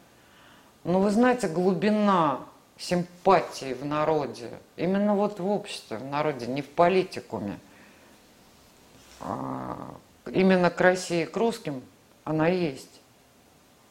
Но 0.82 0.98
вы 0.98 1.10
знаете, 1.12 1.46
глубина 1.46 2.40
симпатии 2.82 3.74
в 3.74 3.84
народе, 3.84 4.50
именно 4.76 5.14
вот 5.14 5.38
в 5.38 5.46
обществе, 5.46 5.98
в 5.98 6.04
народе, 6.04 6.46
не 6.46 6.62
в 6.62 6.68
политикуме– 6.68 7.58
а, 9.20 9.76
именно 10.32 10.70
к 10.70 10.80
России, 10.80 11.24
к 11.24 11.36
русским, 11.36 11.82
она 12.24 12.48
есть. 12.48 12.88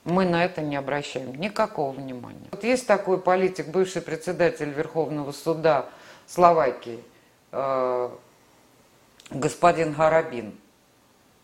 мы 0.05 0.25
на 0.25 0.43
это 0.43 0.61
не 0.61 0.75
обращаем 0.75 1.35
никакого 1.35 1.91
внимания. 1.91 2.47
Вот 2.51 2.63
есть 2.63 2.87
такой 2.87 3.19
политик, 3.19 3.67
бывший 3.67 4.01
председатель 4.01 4.69
Верховного 4.69 5.31
суда 5.31 5.85
Словакии, 6.25 7.03
э, 7.51 8.09
господин 9.29 9.93
Гарабин. 9.93 10.57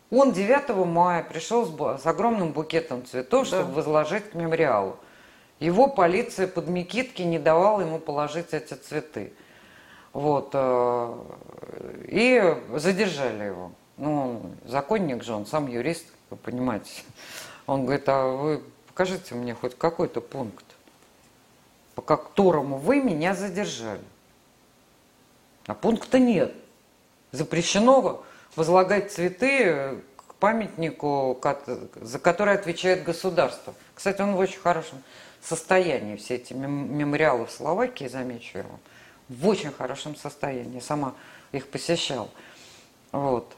Он 0.09 0.31
9 0.31 0.69
мая 0.87 1.23
пришел 1.23 1.65
с, 1.65 2.01
с 2.01 2.05
огромным 2.05 2.53
букетом 2.53 3.05
цветов, 3.05 3.49
да. 3.49 3.57
чтобы 3.57 3.73
возложить 3.73 4.31
к 4.31 4.33
мемориалу. 4.33 4.97
Его 5.59 5.87
полиция 5.87 6.47
под 6.47 6.67
Микитки 6.67 7.21
не 7.21 7.39
давала 7.39 7.81
ему 7.81 7.99
положить 7.99 8.53
эти 8.53 8.73
цветы. 8.73 9.33
Вот. 10.11 10.49
Э, 10.53 11.15
и 12.07 12.57
задержали 12.75 13.45
его. 13.45 13.71
Ну, 13.97 14.21
он 14.21 14.57
законник 14.65 15.23
же, 15.23 15.33
он 15.33 15.45
сам 15.45 15.67
юрист, 15.67 16.05
вы 16.29 16.37
понимаете. 16.37 17.03
Он 17.65 17.85
говорит, 17.85 18.07
а 18.07 18.27
вы 18.27 18.63
покажите 18.87 19.35
мне 19.35 19.53
хоть 19.53 19.77
какой-то 19.77 20.21
пункт, 20.21 20.65
по 21.95 22.01
которому 22.01 22.77
вы 22.77 23.01
меня 23.01 23.33
задержали. 23.33 24.03
А 25.67 25.73
пункта 25.73 26.19
нет. 26.19 26.53
Запрещено 27.31 28.23
возлагать 28.55 29.11
цветы 29.11 29.99
к 30.27 30.35
памятнику, 30.35 31.41
за 31.95 32.19
который 32.19 32.53
отвечает 32.53 33.03
государство. 33.03 33.73
Кстати, 33.93 34.21
он 34.21 34.35
в 34.35 34.39
очень 34.39 34.59
хорошем 34.59 35.01
состоянии, 35.47 36.15
все 36.15 36.35
эти 36.35 36.53
мемориалы 36.53 37.45
в 37.45 37.51
Словакии, 37.51 38.07
замечу 38.07 38.57
я 38.59 38.63
вам, 38.63 38.79
в 39.29 39.47
очень 39.47 39.71
хорошем 39.71 40.15
состоянии. 40.15 40.79
Сама 40.79 41.13
их 41.51 41.67
посещал. 41.67 42.29
Вот. 43.11 43.55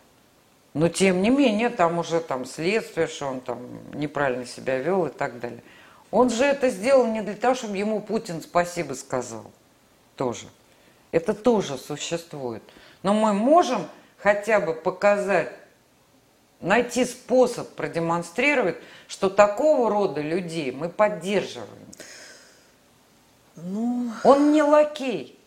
Но 0.74 0.90
тем 0.90 1.22
не 1.22 1.30
менее, 1.30 1.70
там 1.70 1.98
уже 1.98 2.20
там 2.20 2.46
следствие, 2.46 3.08
что 3.08 3.28
он 3.28 3.42
там 3.42 3.60
неправильно 3.94 4.46
себя 4.46 4.78
вел 4.78 5.08
и 5.08 5.10
так 5.10 5.40
далее. 5.40 5.64
Он 6.12 6.30
же 6.30 6.44
это 6.46 6.70
сделал 6.70 7.08
не 7.08 7.22
для 7.22 7.36
того, 7.36 7.56
чтобы 7.56 7.78
ему 7.78 8.02
Путин 8.02 8.42
спасибо 8.42 8.94
сказал. 8.94 9.46
Тоже. 10.16 10.48
Это 11.12 11.34
тоже 11.34 11.78
существует. 11.78 12.64
Но 13.04 13.14
мы 13.14 13.34
можем 13.34 13.88
хотя 14.18 14.60
бы 14.60 14.74
показать, 14.74 15.52
найти 16.62 17.06
способ 17.06 17.70
продемонстрировать, 17.76 18.78
что 19.08 19.30
такого 19.30 19.90
рода 19.90 20.22
людей 20.22 20.72
мы 20.72 20.90
поддерживаем. 20.90 21.88
Ну... 23.56 24.12
Он 24.24 24.52
не 24.52 24.64
лакей. 24.64 25.38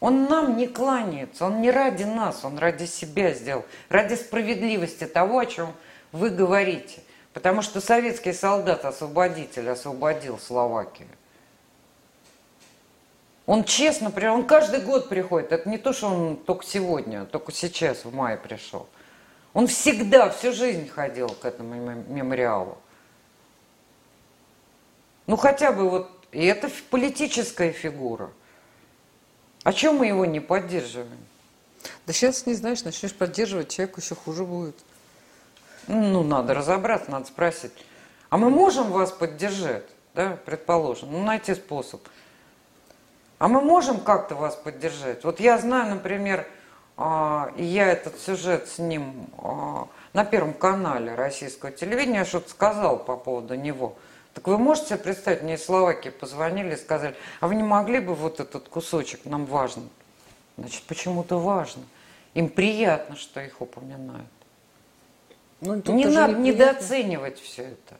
Он 0.00 0.26
нам 0.26 0.56
не 0.56 0.68
кланяется, 0.68 1.46
он 1.46 1.60
не 1.60 1.72
ради 1.72 2.04
нас, 2.04 2.44
он 2.44 2.56
ради 2.58 2.84
себя 2.84 3.32
сделал, 3.32 3.64
ради 3.88 4.14
справедливости 4.14 5.06
того, 5.06 5.40
о 5.40 5.46
чем 5.46 5.72
вы 6.12 6.30
говорите. 6.30 7.00
Потому 7.32 7.62
что 7.62 7.80
советский 7.80 8.32
солдат-освободитель 8.32 9.68
освободил 9.68 10.38
Словакию. 10.38 11.08
Он 13.46 13.64
честно, 13.64 14.12
он 14.32 14.46
каждый 14.46 14.80
год 14.80 15.08
приходит. 15.08 15.52
Это 15.52 15.68
не 15.68 15.78
то, 15.78 15.92
что 15.92 16.08
он 16.08 16.36
только 16.36 16.64
сегодня, 16.64 17.24
только 17.24 17.50
сейчас, 17.50 18.04
в 18.04 18.14
мае 18.14 18.36
пришел. 18.36 18.86
Он 19.58 19.66
всегда, 19.66 20.30
всю 20.30 20.52
жизнь 20.52 20.88
ходил 20.88 21.30
к 21.30 21.44
этому 21.44 21.74
мемориалу. 21.74 22.78
Ну 25.26 25.36
хотя 25.36 25.72
бы 25.72 25.90
вот, 25.90 26.08
и 26.30 26.46
это 26.46 26.70
политическая 26.90 27.72
фигура. 27.72 28.30
А 29.64 29.72
чем 29.72 29.96
мы 29.96 30.06
его 30.06 30.24
не 30.26 30.38
поддерживаем? 30.38 31.18
Да 32.06 32.12
сейчас, 32.12 32.46
не 32.46 32.54
знаешь, 32.54 32.84
начнешь 32.84 33.12
поддерживать, 33.12 33.70
человеку 33.70 34.00
еще 34.00 34.14
хуже 34.14 34.44
будет. 34.44 34.76
Ну, 35.88 36.22
надо 36.22 36.54
разобраться, 36.54 37.10
надо 37.10 37.26
спросить. 37.26 37.72
А 38.30 38.36
мы 38.36 38.50
можем 38.50 38.92
вас 38.92 39.10
поддержать, 39.10 39.86
да, 40.14 40.38
предположим, 40.46 41.10
ну, 41.10 41.24
найти 41.24 41.56
способ. 41.56 42.00
А 43.40 43.48
мы 43.48 43.60
можем 43.60 44.02
как-то 44.02 44.36
вас 44.36 44.54
поддержать? 44.54 45.24
Вот 45.24 45.40
я 45.40 45.58
знаю, 45.58 45.96
например, 45.96 46.46
я 46.98 47.92
этот 47.92 48.18
сюжет 48.18 48.68
с 48.68 48.78
ним 48.78 49.28
а, 49.38 49.86
на 50.12 50.24
Первом 50.24 50.52
канале 50.52 51.14
российского 51.14 51.70
телевидения 51.70 52.24
что-то 52.24 52.50
сказал 52.50 52.98
по 52.98 53.16
поводу 53.16 53.54
него– 53.54 53.96
так 54.38 54.46
вы 54.46 54.56
можете 54.56 54.90
себе 54.90 54.98
представить, 54.98 55.42
мне 55.42 55.54
из 55.54 55.64
Словакии 55.64 56.10
позвонили 56.10 56.74
и 56.74 56.76
сказали, 56.76 57.16
а 57.40 57.48
вы 57.48 57.56
не 57.56 57.64
могли 57.64 57.98
бы 57.98 58.14
вот 58.14 58.38
этот 58.38 58.68
кусочек, 58.68 59.24
нам 59.24 59.46
важно. 59.46 59.82
Значит, 60.56 60.84
почему-то 60.84 61.40
важно. 61.40 61.82
Им 62.34 62.48
приятно, 62.48 63.16
что 63.16 63.40
их 63.40 63.60
упоминают. 63.60 64.28
Ну, 65.60 65.82
не 65.92 66.04
надо 66.04 66.34
недооценивать 66.34 67.40
все 67.40 67.62
это. 67.62 67.96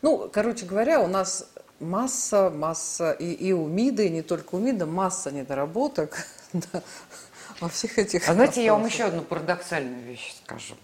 Ну, 0.00 0.30
короче 0.32 0.64
говоря, 0.64 1.00
у 1.00 1.08
нас 1.08 1.50
масса, 1.80 2.50
масса, 2.50 3.10
и, 3.10 3.32
и 3.32 3.52
у 3.52 3.66
МИДа, 3.66 4.04
и 4.04 4.10
не 4.10 4.22
только 4.22 4.54
у 4.54 4.58
МИДа, 4.60 4.86
масса 4.86 5.32
недоработок 5.32 6.24
во 7.60 7.68
всех 7.68 7.98
этих... 7.98 8.28
А 8.28 8.34
знаете, 8.34 8.64
я 8.64 8.72
вам 8.72 8.86
еще 8.86 9.04
одну 9.04 9.22
парадоксальную 9.22 10.02
вещь 10.02 10.34
скажу. 10.44 10.74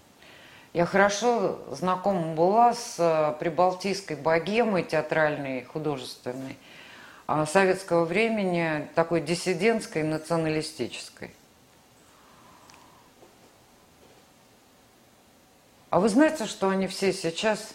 Я 0.73 0.85
хорошо 0.85 1.59
знакома 1.71 2.35
была 2.35 2.73
с 2.73 2.95
э, 2.97 3.33
прибалтийской 3.39 4.17
богемой 4.17 4.83
театральной, 4.83 5.63
художественной, 5.63 6.57
а, 7.27 7.45
советского 7.45 8.03
времени, 8.03 8.87
такой 8.93 9.21
диссидентской, 9.21 10.03
националистической. 10.03 11.31
А 15.89 16.01
вы 16.01 16.09
знаете, 16.09 16.45
что 16.45 16.67
они 16.67 16.87
все 16.87 17.13
сейчас 17.13 17.73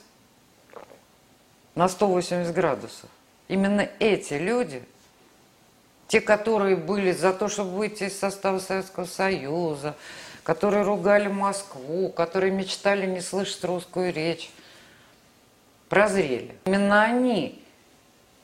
на 1.74 1.88
180 1.88 2.54
градусов? 2.54 3.08
Именно 3.48 3.88
эти 3.98 4.34
люди, 4.34 4.84
те, 6.10 6.20
которые 6.20 6.74
были 6.74 7.12
за 7.12 7.32
то, 7.32 7.48
чтобы 7.48 7.70
выйти 7.70 8.04
из 8.04 8.18
состава 8.18 8.58
Советского 8.58 9.04
Союза, 9.04 9.94
которые 10.42 10.82
ругали 10.82 11.28
Москву, 11.28 12.08
которые 12.08 12.50
мечтали 12.50 13.06
не 13.06 13.20
слышать 13.20 13.62
русскую 13.62 14.12
речь, 14.12 14.50
прозрели. 15.88 16.56
Именно 16.64 17.04
они, 17.04 17.64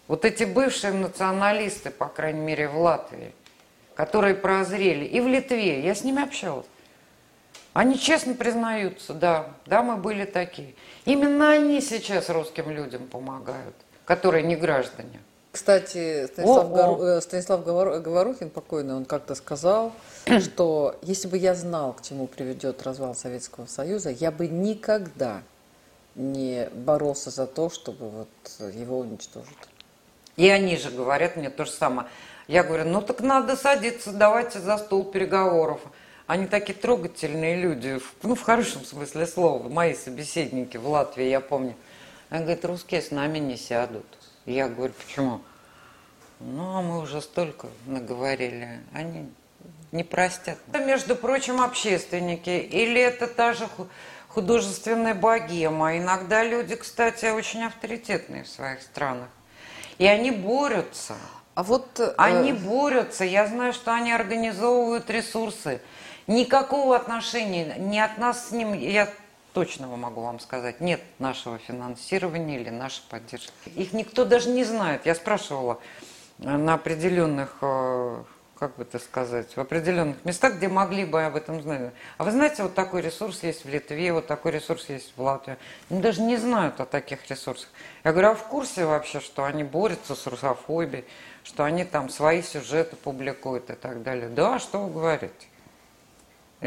вот 0.06 0.24
эти 0.24 0.44
бывшие 0.44 0.92
националисты, 0.92 1.90
по 1.90 2.06
крайней 2.06 2.38
мере, 2.38 2.68
в 2.68 2.78
Латвии, 2.78 3.32
которые 3.96 4.36
прозрели, 4.36 5.04
и 5.04 5.20
в 5.20 5.26
Литве, 5.26 5.80
я 5.84 5.96
с 5.96 6.04
ними 6.04 6.22
общалась, 6.22 6.66
они 7.72 7.98
честно 7.98 8.34
признаются, 8.34 9.12
да, 9.12 9.50
да, 9.66 9.82
мы 9.82 9.96
были 9.96 10.24
такие. 10.24 10.76
Именно 11.04 11.50
они 11.50 11.80
сейчас 11.80 12.30
русским 12.30 12.70
людям 12.70 13.08
помогают, 13.08 13.74
которые 14.04 14.44
не 14.44 14.54
граждане. 14.54 15.18
Кстати, 15.56 16.26
Станислав, 16.26 16.68
Гор... 16.68 17.02
Э, 17.02 17.20
Станислав 17.22 17.64
Говорухин 17.64 18.50
покойный, 18.50 18.94
он 18.94 19.06
как-то 19.06 19.34
сказал, 19.34 19.94
что 20.40 20.96
если 21.00 21.28
бы 21.28 21.38
я 21.38 21.54
знал, 21.54 21.94
к 21.94 22.02
чему 22.02 22.26
приведет 22.26 22.82
развал 22.82 23.14
Советского 23.14 23.64
Союза, 23.64 24.10
я 24.10 24.30
бы 24.30 24.48
никогда 24.48 25.40
не 26.14 26.68
боролся 26.74 27.30
за 27.30 27.46
то, 27.46 27.70
чтобы 27.70 28.10
вот 28.10 28.28
его 28.74 28.98
уничтожить. 28.98 29.56
И 30.36 30.46
они 30.46 30.76
же 30.76 30.90
говорят 30.90 31.36
мне 31.36 31.48
то 31.48 31.64
же 31.64 31.70
самое. 31.70 32.06
Я 32.48 32.62
говорю, 32.62 32.84
ну 32.90 33.00
так 33.00 33.20
надо 33.20 33.56
садиться, 33.56 34.12
давайте 34.12 34.58
за 34.60 34.76
стол 34.76 35.04
переговоров. 35.04 35.80
Они 36.26 36.46
такие 36.46 36.74
трогательные 36.74 37.56
люди, 37.56 37.98
ну 38.22 38.34
в 38.34 38.42
хорошем 38.42 38.84
смысле 38.84 39.26
слова, 39.26 39.66
мои 39.70 39.94
собеседники 39.94 40.76
в 40.76 40.86
Латвии, 40.86 41.24
я 41.24 41.40
помню. 41.40 41.76
Они 42.28 42.42
говорят, 42.42 42.66
русские 42.66 43.00
с 43.00 43.10
нами 43.10 43.38
не 43.38 43.56
сядут. 43.56 44.04
Я 44.46 44.68
говорю, 44.68 44.94
почему? 44.94 45.40
Ну, 46.38 46.76
а 46.76 46.82
мы 46.82 47.00
уже 47.00 47.20
столько 47.20 47.66
наговорили. 47.86 48.80
Они 48.92 49.28
не 49.90 50.04
простят. 50.04 50.58
Это, 50.68 50.84
между 50.84 51.16
прочим, 51.16 51.60
общественники. 51.60 52.50
Или 52.50 53.00
это 53.00 53.26
та 53.26 53.54
же 53.54 53.68
художественная 54.28 55.14
богема. 55.14 55.98
Иногда 55.98 56.44
люди, 56.44 56.76
кстати, 56.76 57.26
очень 57.26 57.64
авторитетные 57.64 58.44
в 58.44 58.48
своих 58.48 58.82
странах. 58.82 59.28
И 59.98 60.06
они 60.06 60.30
борются. 60.30 61.16
А 61.54 61.62
вот... 61.62 61.98
Э, 61.98 62.14
они 62.18 62.52
борются. 62.52 63.24
Я 63.24 63.46
знаю, 63.46 63.72
что 63.72 63.94
они 63.94 64.12
организовывают 64.12 65.10
ресурсы. 65.10 65.80
Никакого 66.26 66.94
отношения 66.94 67.76
ни 67.78 67.98
от 67.98 68.18
нас 68.18 68.48
с 68.48 68.50
ним... 68.52 68.74
Я 68.74 69.08
точно 69.56 69.86
могу 69.86 70.20
вам 70.20 70.38
сказать, 70.38 70.82
нет 70.82 71.00
нашего 71.18 71.56
финансирования 71.56 72.60
или 72.60 72.68
нашей 72.68 73.02
поддержки. 73.08 73.70
Их 73.74 73.94
никто 73.94 74.26
даже 74.26 74.50
не 74.50 74.64
знает. 74.64 75.06
Я 75.06 75.14
спрашивала 75.14 75.80
э, 76.40 76.58
на 76.58 76.74
определенных, 76.74 77.56
э, 77.62 78.22
как 78.58 78.76
бы 78.76 78.82
это 78.82 78.98
сказать, 78.98 79.56
в 79.56 79.58
определенных 79.58 80.22
местах, 80.26 80.56
где 80.56 80.68
могли 80.68 81.06
бы 81.06 81.24
об 81.24 81.36
этом 81.36 81.62
знать. 81.62 81.94
А 82.18 82.24
вы 82.24 82.32
знаете, 82.32 82.64
вот 82.64 82.74
такой 82.74 83.00
ресурс 83.00 83.42
есть 83.44 83.64
в 83.64 83.68
Литве, 83.70 84.12
вот 84.12 84.26
такой 84.26 84.52
ресурс 84.52 84.90
есть 84.90 85.14
в 85.16 85.22
Латвии. 85.22 85.56
Они 85.88 86.02
даже 86.02 86.20
не 86.20 86.36
знают 86.36 86.78
о 86.78 86.84
таких 86.84 87.26
ресурсах. 87.30 87.70
Я 88.04 88.12
говорю, 88.12 88.32
а 88.32 88.34
в 88.34 88.44
курсе 88.48 88.84
вообще, 88.84 89.20
что 89.20 89.44
они 89.44 89.64
борются 89.64 90.14
с 90.14 90.26
русофобией, 90.26 91.06
что 91.44 91.64
они 91.64 91.86
там 91.86 92.10
свои 92.10 92.42
сюжеты 92.42 92.94
публикуют 92.96 93.70
и 93.70 93.74
так 93.74 94.02
далее? 94.02 94.28
Да, 94.28 94.58
что 94.58 94.80
вы 94.80 94.92
говорите? 94.92 95.46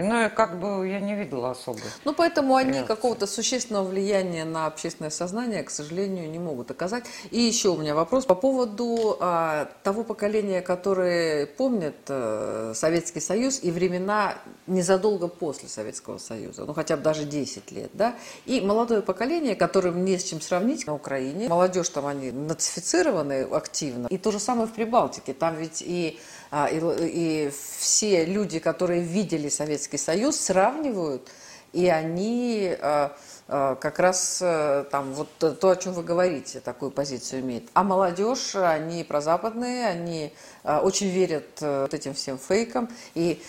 Ну, 0.02 0.26
и 0.26 0.30
как 0.30 0.60
бы 0.60 0.88
я 0.88 1.00
не 1.00 1.16
видела 1.16 1.52
особо. 1.52 1.80
Ну, 2.06 2.14
поэтому 2.14 2.56
они 2.56 2.74
реакции. 2.74 2.88
какого-то 2.88 3.28
существенного 3.28 3.86
влияния 3.88 4.46
на 4.46 4.66
общественное 4.66 5.10
сознание, 5.10 5.64
к 5.64 5.70
сожалению, 5.70 6.30
не 6.30 6.40
могут 6.40 6.72
оказать. 6.72 7.06
И 7.32 7.40
еще 7.40 7.70
у 7.70 7.78
меня 7.78 7.96
вопрос 7.96 8.26
по 8.26 8.36
поводу 8.36 9.18
а, 9.20 9.70
того 9.84 10.04
поколения, 10.04 10.62
которое 10.62 11.46
помнит 11.46 11.96
а, 12.08 12.74
Советский 12.76 13.20
Союз 13.20 13.60
и 13.64 13.72
времена 13.72 14.36
незадолго 14.68 15.28
после 15.28 15.70
Советского 15.70 16.18
Союза, 16.18 16.66
ну, 16.66 16.74
хотя 16.74 16.98
бы 16.98 17.04
даже 17.04 17.26
10 17.26 17.72
лет, 17.72 17.92
да, 17.94 18.16
и 18.46 18.62
молодое 18.62 19.02
поколение, 19.02 19.56
которым 19.56 20.06
не 20.06 20.18
с 20.18 20.24
чем 20.24 20.42
сравнить 20.42 20.88
на 20.88 20.94
Украине. 20.94 21.48
Молодежь 21.48 21.90
там, 21.90 22.06
они 22.06 22.32
нацифицированы 22.32 23.44
активно. 23.44 24.08
И 24.08 24.18
то 24.18 24.32
же 24.32 24.40
самое 24.40 24.68
в 24.68 24.72
Прибалтике. 24.72 25.34
Там 25.34 25.56
ведь 25.56 25.82
и 25.82 26.20
и, 26.52 26.80
и 27.02 27.52
все 27.78 28.26
люди, 28.26 28.60
которые 28.60 29.02
видели 29.02 29.50
Советский 29.50 29.98
Союз, 29.98 30.40
сравнивают, 30.40 31.30
и 31.74 31.88
они 31.88 32.76
а, 32.82 33.16
а, 33.48 33.76
как 33.76 34.00
раз 34.00 34.40
там 34.40 35.14
вот 35.14 35.30
то, 35.38 35.70
о 35.70 35.76
чем 35.76 35.94
вы 35.94 36.04
говорите, 36.04 36.60
такую 36.60 36.92
позицию 36.92 37.42
имеют. 37.42 37.66
А 37.74 37.84
молодежь, 37.84 38.56
они 38.56 39.04
прозападные, 39.04 39.88
они 39.88 40.34
очень 40.64 41.10
верят 41.10 41.46
вот 41.60 41.94
этим 41.94 42.14
всем 42.16 42.40
фейкам. 42.40 42.90
И 43.14 43.44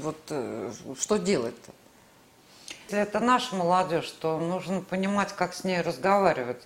вот 0.00 0.16
что 0.98 1.16
делать-то? 1.18 1.72
Это 2.90 3.20
наша 3.20 3.54
молодежь, 3.54 4.10
то 4.18 4.38
нужно 4.38 4.80
понимать, 4.80 5.34
как 5.34 5.52
с 5.52 5.64
ней 5.64 5.82
разговаривать. 5.82 6.62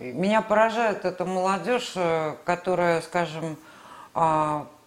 Меня 0.00 0.42
поражает 0.42 1.04
эта 1.04 1.24
молодежь, 1.24 1.92
э, 1.96 2.36
которая, 2.44 3.00
скажем, 3.02 3.56
а, 3.56 3.67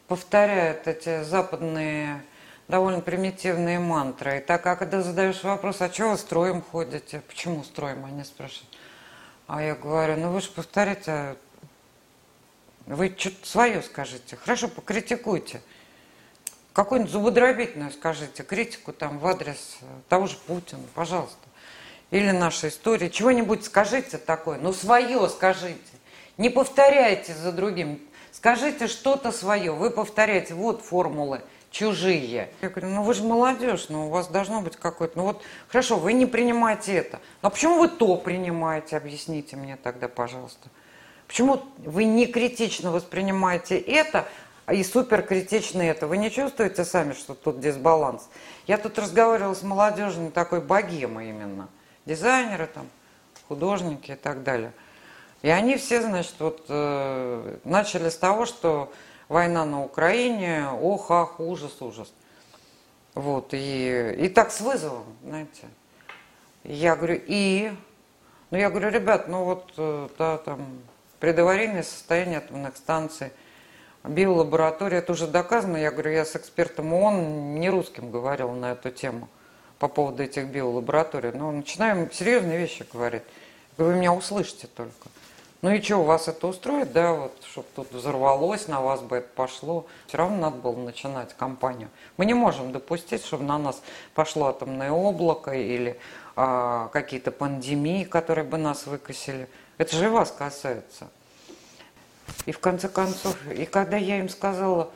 повторяют 0.08 0.88
эти 0.88 1.24
западные 1.24 2.22
довольно 2.68 3.02
примитивные 3.02 3.80
мантры. 3.80 4.38
И 4.38 4.40
так, 4.42 4.66
а 4.66 4.76
когда 4.76 5.02
задаешь 5.02 5.44
вопрос, 5.44 5.82
а 5.82 5.90
чего 5.90 6.12
вы 6.12 6.18
строем 6.18 6.62
ходите? 6.62 7.22
Почему 7.28 7.64
строим? 7.64 8.06
Они 8.06 8.24
спрашивают. 8.24 8.70
А 9.48 9.62
я 9.62 9.76
говорю, 9.76 10.16
ну 10.18 10.32
вы 10.32 10.42
же 10.42 10.50
повторите, 10.50 11.36
вы 12.86 13.14
что-то 13.18 13.46
свое 13.46 13.82
скажите. 13.82 14.38
Хорошо, 14.38 14.68
покритикуйте. 14.70 15.62
Какую-нибудь 16.74 17.12
зубодробительную 17.12 17.92
скажите, 17.92 18.44
критику 18.44 18.94
там 18.94 19.20
в 19.20 19.28
адрес 19.28 19.80
того 20.08 20.28
же 20.28 20.38
Путина, 20.48 20.84
пожалуйста. 20.94 21.38
Или 22.12 22.32
нашей 22.32 22.70
истории. 22.70 23.10
Чего-нибудь 23.10 23.66
скажите 23.66 24.18
такое, 24.18 24.58
ну 24.58 24.74
свое 24.74 25.30
скажите. 25.30 25.80
Не 26.38 26.50
повторяйте 26.50 27.34
за 27.34 27.52
другим. 27.52 28.02
Скажите 28.32 28.88
что-то 28.88 29.32
свое. 29.32 29.72
Вы 29.72 29.92
повторяете, 29.92 30.54
вот 30.54 30.82
формулы 30.82 31.42
чужие. 31.72 32.50
Я 32.62 32.70
говорю, 32.70 32.90
ну 32.90 33.04
вы 33.04 33.14
же 33.14 33.24
молодежь, 33.24 33.88
ну 33.90 34.08
у 34.08 34.10
вас 34.10 34.28
должно 34.28 34.62
быть 34.62 34.76
какое-то... 34.76 35.18
Ну 35.18 35.24
вот, 35.24 35.42
хорошо, 35.70 35.98
вы 35.98 36.14
не 36.14 36.26
принимаете 36.26 36.94
это. 36.96 37.20
Но 37.42 37.50
почему 37.50 37.80
вы 37.80 37.88
то 37.88 38.18
принимаете? 38.18 38.98
Объясните 38.98 39.56
мне 39.56 39.78
тогда, 39.78 40.08
пожалуйста. 40.08 40.70
Почему 41.28 41.62
вы 41.78 42.04
не 42.04 42.28
критично 42.28 42.92
воспринимаете 42.92 43.78
это, 43.78 44.28
и 44.70 44.84
суперкритично 44.84 45.82
это? 45.82 46.06
Вы 46.08 46.18
не 46.18 46.30
чувствуете 46.30 46.84
сами, 46.84 47.14
что 47.14 47.34
тут 47.36 47.62
дисбаланс? 47.62 48.30
Я 48.68 48.78
тут 48.78 49.00
разговаривала 49.00 49.54
с 49.54 49.64
молодежью 49.64 50.30
такой 50.32 50.60
богемой 50.60 51.30
именно. 51.30 51.70
Дизайнеры 52.06 52.68
там, 52.68 52.88
художники 53.48 54.12
и 54.12 54.16
так 54.16 54.44
далее. 54.44 54.74
И 55.42 55.50
они 55.50 55.78
все, 55.78 56.02
значит, 56.02 56.36
вот 56.39 56.66
э, 56.70 57.58
начали 57.64 58.10
с 58.10 58.18
того, 58.18 58.46
что 58.46 58.92
война 59.28 59.66
на 59.66 59.84
Украине, 59.84 60.68
ох, 60.82 61.10
ах, 61.10 61.39
ужас, 61.39 61.82
ужас. 61.82 62.14
Вот, 63.16 63.50
и, 63.54 64.16
и 64.20 64.30
так 64.30 64.52
с 64.52 64.62
вызовом, 64.62 65.06
знаете. 65.24 65.68
Я 66.64 66.96
говорю, 66.96 67.20
и? 67.26 67.72
Ну, 68.52 68.58
я 68.58 68.70
говорю, 68.70 68.89
ребят, 68.89 69.28
ну 69.28 69.44
вот, 69.44 69.74
э, 69.78 70.10
да, 70.18 70.38
там, 70.38 70.82
предаварийное 71.20 71.84
состояние 71.84 72.38
атомных 72.38 72.78
станций, 72.78 73.32
биолаборатория, 74.04 75.00
это 75.00 75.14
уже 75.14 75.28
доказано. 75.28 75.78
Я 75.78 75.92
говорю, 75.92 76.12
я 76.12 76.26
с 76.26 76.36
экспертом 76.36 76.94
ООН, 76.94 77.56
не 77.56 77.70
русским 77.70 78.12
говорил 78.12 78.52
на 78.52 78.74
эту 78.74 78.92
тему 78.92 79.28
по 79.80 79.88
поводу 79.88 80.24
этих 80.24 80.48
биолабораторий. 80.48 81.32
Но 81.32 81.52
начинаем 81.52 82.12
серьезные 82.12 82.58
вещи 82.58 82.86
говорить. 82.92 83.24
Вы 83.78 83.96
меня 83.96 84.14
услышите 84.14 84.68
только. 84.68 85.10
Ну 85.62 85.70
и 85.70 85.80
что, 85.80 85.97
у 85.97 86.03
вас 86.03 86.28
это 86.28 86.47
устроит, 86.47 86.91
да, 86.91 87.14
вот, 87.14 87.34
чтобы 87.43 87.68
тут 87.76 87.91
взорвалось, 87.91 88.68
на 88.68 88.82
вас 88.82 89.01
бы 89.01 89.18
это 89.18 89.30
пошло. 89.36 89.86
Все 90.07 90.18
равно 90.18 90.38
надо 90.38 90.57
было 90.57 90.76
начинать 90.76 91.36
кампанию. 91.36 91.89
Мы 92.18 92.26
не 92.26 92.34
можем 92.34 92.72
допустить, 92.72 93.24
чтобы 93.24 93.43
на 93.43 93.59
нас 93.59 93.82
пошло 94.16 94.47
атомное 94.47 94.91
облако 94.91 95.51
или 95.51 95.99
а, 96.36 96.88
какие-то 96.88 97.30
пандемии, 97.32 98.05
которые 98.05 98.43
бы 98.43 98.57
нас 98.57 98.88
выкосили. 98.88 99.47
Это 99.78 99.95
же 99.95 100.05
и 100.05 100.07
вас 100.07 100.32
касается. 100.32 101.09
И 102.47 102.51
в 102.51 102.59
конце 102.59 102.89
концов, 102.89 103.38
и 103.51 103.66
когда 103.66 103.97
я 103.97 104.18
им 104.18 104.30
сказала, 104.30 104.89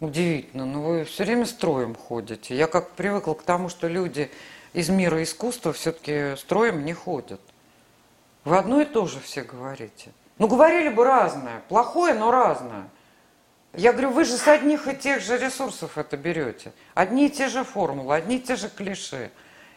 удивительно, 0.00 0.64
ну 0.64 0.82
вы 0.82 1.04
все 1.04 1.24
время 1.24 1.44
строем 1.44 1.94
ходите. 1.94 2.56
Я 2.56 2.68
как 2.68 2.92
привыкла 2.92 3.34
к 3.34 3.42
тому, 3.42 3.68
что 3.68 3.86
люди 3.86 4.30
из 4.72 4.88
мира 4.88 5.22
искусства 5.22 5.74
все-таки 5.74 6.36
строем 6.36 6.86
не 6.86 6.94
ходят. 6.94 7.40
Вы 8.44 8.56
одно 8.56 8.80
и 8.80 8.84
то 8.84 9.06
же 9.06 9.20
все 9.20 9.42
говорите. 9.42 10.12
Ну, 10.38 10.48
говорили 10.48 10.88
бы 10.88 11.04
разное. 11.04 11.62
Плохое, 11.68 12.14
но 12.14 12.30
разное. 12.30 12.88
Я 13.74 13.92
говорю, 13.92 14.10
вы 14.10 14.24
же 14.24 14.36
с 14.36 14.48
одних 14.48 14.88
и 14.88 14.96
тех 14.96 15.20
же 15.20 15.38
ресурсов 15.38 15.98
это 15.98 16.16
берете. 16.16 16.72
Одни 16.94 17.26
и 17.26 17.30
те 17.30 17.48
же 17.48 17.62
формулы, 17.62 18.14
одни 18.14 18.36
и 18.36 18.40
те 18.40 18.56
же 18.56 18.68
клише 18.68 19.30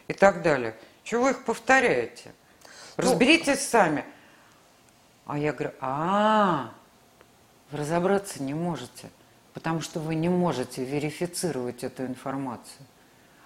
и 0.08 0.12
так 0.12 0.42
далее. 0.42 0.74
Чего 1.04 1.24
вы 1.24 1.30
их 1.30 1.44
повторяете? 1.44 2.32
Ну, 2.96 3.04
Разберитесь 3.04 3.60
ну, 3.60 3.78
сами. 3.78 4.04
А 5.26 5.38
я 5.38 5.52
говорю, 5.52 5.72
а, 5.80 6.70
вы 7.70 7.78
разобраться 7.78 8.42
не 8.42 8.54
можете, 8.54 9.10
потому 9.52 9.80
что 9.80 10.00
вы 10.00 10.14
не 10.14 10.28
можете 10.28 10.84
верифицировать 10.84 11.84
эту 11.84 12.04
информацию. 12.04 12.86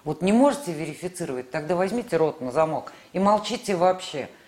Вот 0.03 0.21
не 0.21 0.31
можете 0.31 0.71
верифицировать, 0.71 1.51
тогда 1.51 1.75
возьмите 1.75 2.15
рот 2.17 2.41
на 2.41 2.51
замок 2.51 2.93
и 3.11 3.19
молчите 3.19 3.75
вообще– 3.75 4.29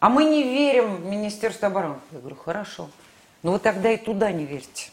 а 0.00 0.08
мы 0.08 0.24
не 0.24 0.42
верим 0.42 0.96
в 0.96 1.06
Министерство 1.06 1.68
обороны. 1.68 1.98
Я 2.12 2.18
говорю, 2.18 2.36
хорошо. 2.36 2.90
Но 3.42 3.52
вы 3.52 3.58
тогда 3.58 3.90
и 3.90 3.96
туда 3.96 4.32
не 4.32 4.44
верьте. 4.44 4.90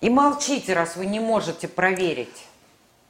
И 0.00 0.10
молчите, 0.10 0.74
раз 0.74 0.96
вы 0.96 1.06
не 1.06 1.20
можете 1.20 1.66
проверить, 1.66 2.46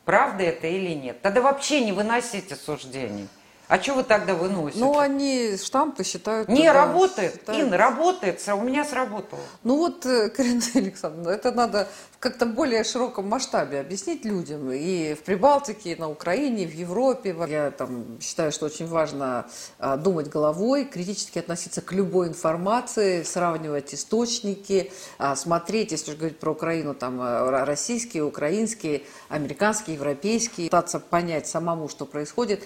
правда 0.05 0.45
это 0.45 0.67
или 0.67 0.95
нет. 0.95 1.21
Тогда 1.23 1.41
вообще 1.41 1.85
не 1.85 1.93
выносите 1.93 2.55
суждений. 2.55 3.29
А 3.67 3.81
что 3.81 3.95
вы 3.95 4.05
тогда 4.05 4.35
выносите? 4.35 4.81
Ну, 4.85 4.99
они 4.99 5.57
штампы 5.57 6.05
считают... 6.05 6.49
Не, 6.49 6.71
работает. 6.71 7.35
Считают... 7.35 7.63
Ин, 7.63 7.73
работает. 7.73 8.43
У 8.49 8.61
меня 8.61 8.85
сработало. 8.85 9.41
Ну 9.63 9.77
вот, 9.77 10.05
э, 10.05 10.29
Карина 10.37 10.63
Александровна, 10.75 11.31
это 11.31 11.51
надо 11.51 11.89
в 12.13 12.19
как-то 12.19 12.45
более 12.45 12.85
широком 12.85 13.27
масштабе 13.29 13.81
объяснить 13.81 14.25
людям. 14.27 14.71
И 14.71 15.15
в 15.15 15.23
Прибалтике, 15.23 15.93
и 15.93 15.97
на 15.97 16.11
Украине, 16.11 16.65
и 16.65 16.67
в 16.67 16.75
Европе. 16.75 17.35
Я 17.49 17.71
там 17.71 18.21
считаю, 18.21 18.53
что 18.53 18.67
очень 18.67 18.87
важно 18.87 19.47
а, 19.79 19.97
думать 19.97 20.29
головой, 20.29 20.85
критически 20.85 21.39
относиться 21.39 21.81
к 21.81 21.93
любой 21.93 22.29
информации, 22.29 23.23
сравнивать 23.23 23.95
источники, 23.95 24.93
а, 25.17 25.37
смотреть, 25.37 25.93
если 25.93 26.11
уж 26.11 26.19
говорить 26.19 26.39
про 26.39 26.53
Украину, 26.53 26.95
там 26.95 27.21
э, 27.21 27.65
российские, 27.65 28.25
украинские, 28.25 29.05
американские, 29.29 29.97
европейские, 29.97 30.69
пытаться 30.69 31.01
понять 31.01 31.47
самому, 31.47 31.89
что 31.89 32.05
происходит. 32.05 32.63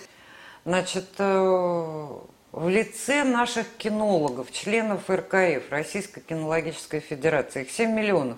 Значит, 0.69 1.07
э, 1.17 2.19
в 2.53 2.69
лице 2.69 3.25
наших 3.25 3.67
кинологов, 3.79 4.53
членов 4.53 5.09
РКФ, 5.09 5.71
Российской 5.71 6.21
кинологической 6.21 7.01
федерации, 7.01 7.63
их 7.63 7.71
7 7.71 7.91
миллионов, 7.91 8.37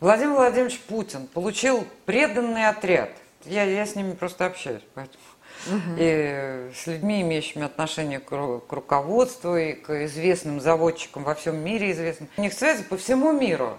Владимир 0.00 0.32
Владимирович 0.32 0.80
Путин 0.80 1.28
получил 1.28 1.86
преданный 2.04 2.66
отряд. 2.66 3.10
Я, 3.44 3.62
я 3.62 3.86
с 3.86 3.94
ними 3.94 4.14
просто 4.14 4.44
общаюсь, 4.44 4.82
поэтому. 4.94 5.22
Угу. 5.68 5.94
И 5.98 6.70
с 6.74 6.88
людьми, 6.88 7.22
имеющими 7.22 7.64
отношение 7.64 8.18
к, 8.18 8.30
к 8.30 8.72
руководству 8.72 9.56
и 9.56 9.74
к 9.74 10.06
известным 10.06 10.60
заводчикам 10.60 11.22
во 11.22 11.36
всем 11.36 11.58
мире 11.58 11.92
известным. 11.92 12.28
У 12.36 12.40
них 12.40 12.52
связи 12.52 12.82
по 12.82 12.96
всему 12.96 13.30
миру. 13.30 13.78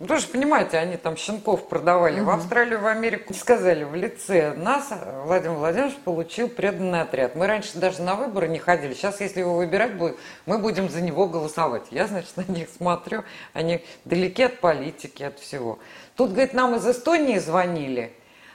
Ну, 0.00 0.06
тоже 0.06 0.28
понимаете, 0.28 0.78
они 0.78 0.96
там 0.96 1.14
щенков 1.14 1.68
продавали 1.68 2.20
угу. 2.20 2.30
в 2.30 2.34
Австралию, 2.34 2.80
в 2.80 2.86
Америку. 2.86 3.34
Сказали, 3.34 3.84
в 3.84 3.94
лице 3.94 4.54
нас 4.54 4.90
Владимир 5.26 5.56
Владимирович 5.56 5.96
получил 5.96 6.48
преданный 6.48 7.02
отряд. 7.02 7.36
Мы 7.36 7.46
раньше 7.46 7.76
даже 7.76 8.00
на 8.00 8.14
выборы 8.14 8.48
не 8.48 8.58
ходили. 8.58 8.94
Сейчас, 8.94 9.20
если 9.20 9.40
его 9.40 9.56
выбирать 9.56 9.98
будет, 9.98 10.16
мы 10.46 10.56
будем 10.56 10.88
за 10.88 11.02
него 11.02 11.26
голосовать. 11.28 11.82
Я, 11.90 12.06
значит, 12.06 12.34
на 12.38 12.50
них 12.50 12.70
смотрю, 12.74 13.24
они 13.52 13.84
далеки 14.06 14.44
от 14.44 14.58
политики, 14.60 15.22
от 15.22 15.38
всего. 15.38 15.78
Тут, 16.16 16.30
говорит, 16.30 16.54
нам 16.54 16.74
из 16.76 16.88
Эстонии 16.88 17.36
звонили, 17.36 18.14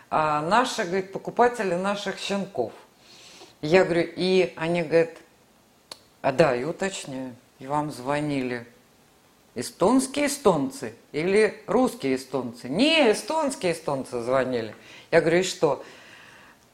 а 0.09 0.41
наши, 0.41 0.83
говорит, 0.83 1.11
покупатели 1.11 1.75
наших 1.75 2.17
щенков. 2.17 2.73
Я 3.61 3.85
говорю, 3.85 4.09
и 4.15 4.51
они 4.55 4.81
говорят, 4.81 5.11
а 6.23 6.31
да, 6.31 6.55
и 6.55 6.63
уточняю, 6.63 7.35
и 7.59 7.67
вам 7.67 7.91
звонили 7.91 8.65
эстонские 9.55 10.27
эстонцы 10.27 10.93
или 11.11 11.61
русские 11.65 12.15
эстонцы. 12.15 12.69
Не, 12.69 13.11
эстонские 13.11 13.71
эстонцы 13.71 14.21
звонили. 14.21 14.75
Я 15.11 15.21
говорю, 15.21 15.39
и 15.39 15.43
что? 15.43 15.83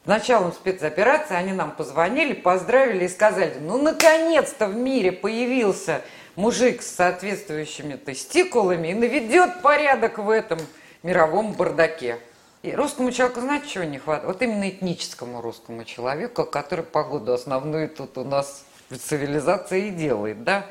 Началом 0.05 0.51
спецоперации 0.51 1.35
они 1.35 1.53
нам 1.53 1.71
позвонили, 1.71 2.33
поздравили 2.33 3.05
и 3.05 3.07
сказали, 3.07 3.57
ну, 3.61 3.79
наконец-то 3.79 4.65
в 4.65 4.75
мире 4.75 5.11
появился 5.11 6.01
мужик 6.35 6.81
с 6.81 6.87
соответствующими 6.87 7.95
тестикулами 7.95 8.87
и 8.87 8.93
наведет 8.95 9.61
порядок 9.61 10.17
в 10.17 10.29
этом 10.31 10.59
мировом 11.03 11.53
бардаке. 11.53 12.17
И 12.63 12.73
русскому 12.73 13.11
человеку, 13.11 13.41
знаете, 13.41 13.67
чего 13.67 13.83
не 13.83 13.99
хватает? 13.99 14.27
Вот 14.27 14.41
именно 14.41 14.69
этническому 14.69 15.41
русскому 15.41 15.83
человеку, 15.83 16.45
который 16.45 16.83
погоду 16.83 17.33
основную 17.33 17.87
тут 17.89 18.17
у 18.17 18.23
нас 18.23 18.65
в 18.89 18.97
цивилизации 18.97 19.87
и 19.87 19.89
делает, 19.91 20.43
да? 20.43 20.65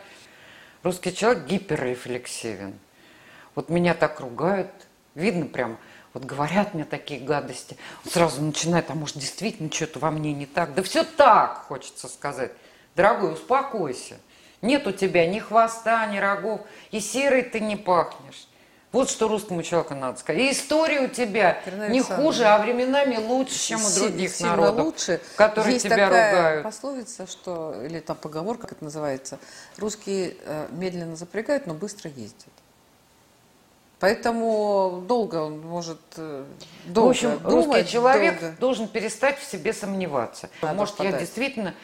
Русский 0.83 1.15
человек 1.15 1.45
гиперрефлексивен. 1.45 2.79
Вот 3.55 3.69
меня 3.69 3.95
так 3.95 4.21
ругают, 4.21 4.71
видно 5.15 5.47
прям, 5.47 5.77
вот 6.15 6.25
говорят 6.25 6.73
мне 6.73 6.85
такие 6.85 7.21
гадости, 7.21 7.77
он 8.05 8.11
сразу 8.11 8.43
начинает, 8.43 8.91
а 8.91 8.95
может 8.95 9.19
действительно 9.19 9.71
что-то 9.71 9.99
во 9.99 10.11
мне 10.11 10.33
не 10.33 10.47
так. 10.47 10.75
Да 10.75 10.83
все 10.83 11.05
так, 11.05 11.65
хочется 11.69 12.09
сказать. 12.09 12.53
Дорогой, 12.97 13.35
успокойся. 13.35 14.19
Нет 14.63 14.87
у 14.87 14.93
тебя 14.93 15.27
ни 15.27 15.39
хвоста, 15.39 16.07
ни 16.07 16.19
рогов, 16.19 16.63
и 16.91 17.01
серый 17.01 17.43
ты 17.43 17.61
не 17.61 17.77
пахнешь. 17.77 18.47
Вот 18.93 19.09
что 19.09 19.29
русскому 19.29 19.63
человеку 19.63 19.95
надо 19.95 20.19
сказать. 20.19 20.43
И 20.43 20.51
история 20.51 21.01
у 21.01 21.09
тебя 21.09 21.63
Ирина 21.65 21.89
не 21.89 22.01
хуже, 22.01 22.45
а 22.47 22.59
временами 22.59 23.17
лучше, 23.19 23.57
чем 23.57 23.85
у 23.85 23.89
других 23.89 24.35
сильно 24.35 24.57
народов, 24.57 24.85
лучше. 24.87 25.21
которые 25.37 25.75
Есть 25.75 25.85
тебя 25.85 26.09
такая 26.09 26.35
ругают. 26.37 26.63
пословица, 26.65 27.27
что, 27.29 27.75
или 27.85 28.01
там 28.01 28.17
поговорка, 28.17 28.63
как 28.63 28.73
это 28.73 28.85
называется, 28.85 29.39
русские 29.79 30.35
э, 30.45 30.67
медленно 30.73 31.15
запрягают, 31.15 31.69
но 31.69 31.75
быстро 31.75 32.11
ездят. 32.11 32.49
Поэтому 34.01 35.05
долго 35.07 35.37
он 35.37 35.61
может 35.61 36.01
э, 36.17 36.45
долго 36.87 37.09
в 37.09 37.11
общем, 37.11 37.39
думать, 37.39 37.67
русский 37.67 37.93
человек 37.93 38.41
долго. 38.41 38.57
должен 38.59 38.89
перестать 38.89 39.39
в 39.39 39.45
себе 39.45 39.73
сомневаться. 39.73 40.49
Надо 40.63 40.75
Может, 40.75 40.95
я 40.99 41.05
впадать. 41.05 41.21
действительно 41.21 41.75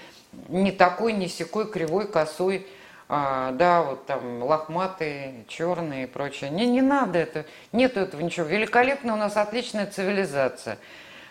не 0.49 0.73
такой, 0.73 1.13
не 1.13 1.29
секой, 1.29 1.71
кривой, 1.71 2.09
косой, 2.09 2.67
а, 3.09 3.53
да, 3.53 3.83
вот 3.83 4.07
там 4.07 4.43
лохматый, 4.43 5.45
черный 5.49 6.05
и 6.05 6.07
прочее. 6.07 6.51
Не, 6.51 6.67
не 6.67 6.81
надо 6.81 7.19
это, 7.19 7.45
нету 7.73 8.01
этого 8.01 8.21
ничего. 8.21 8.47
Великолепная 8.47 9.15
у 9.15 9.17
нас 9.17 9.37
отличная 9.37 9.87
цивилизация. 9.87 10.79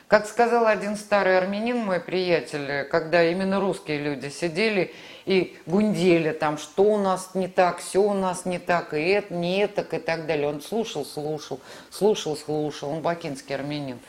Как 0.07 0.27
сказал 0.27 0.67
один 0.67 0.95
старый 0.95 1.37
армянин, 1.37 1.77
мой 1.77 1.99
приятель, 1.99 2.87
когда 2.89 3.23
именно 3.23 3.59
русские 3.59 3.97
люди 3.97 4.29
сидели 4.29 4.93
и 5.25 5.57
гундели 5.65 6.31
там, 6.31 6.59
что 6.59 6.83
у 6.83 6.97
нас 6.97 7.31
не 7.33 7.47
так, 7.47 7.79
все 7.79 8.01
у 8.01 8.13
нас 8.13 8.45
не 8.45 8.59
так, 8.59 8.93
и 8.93 9.01
это, 9.01 9.33
не 9.33 9.57
это, 9.57 9.81
и 9.81 9.99
так 9.99 10.27
далее. 10.27 10.47
Он 10.47 10.61
слушал, 10.61 11.03
слушал, 11.03 11.59
слушал, 11.89 12.37
слушал. 12.37 12.91
Он 12.91 13.01
бакинский 13.01 13.55
армянин. 13.55 13.99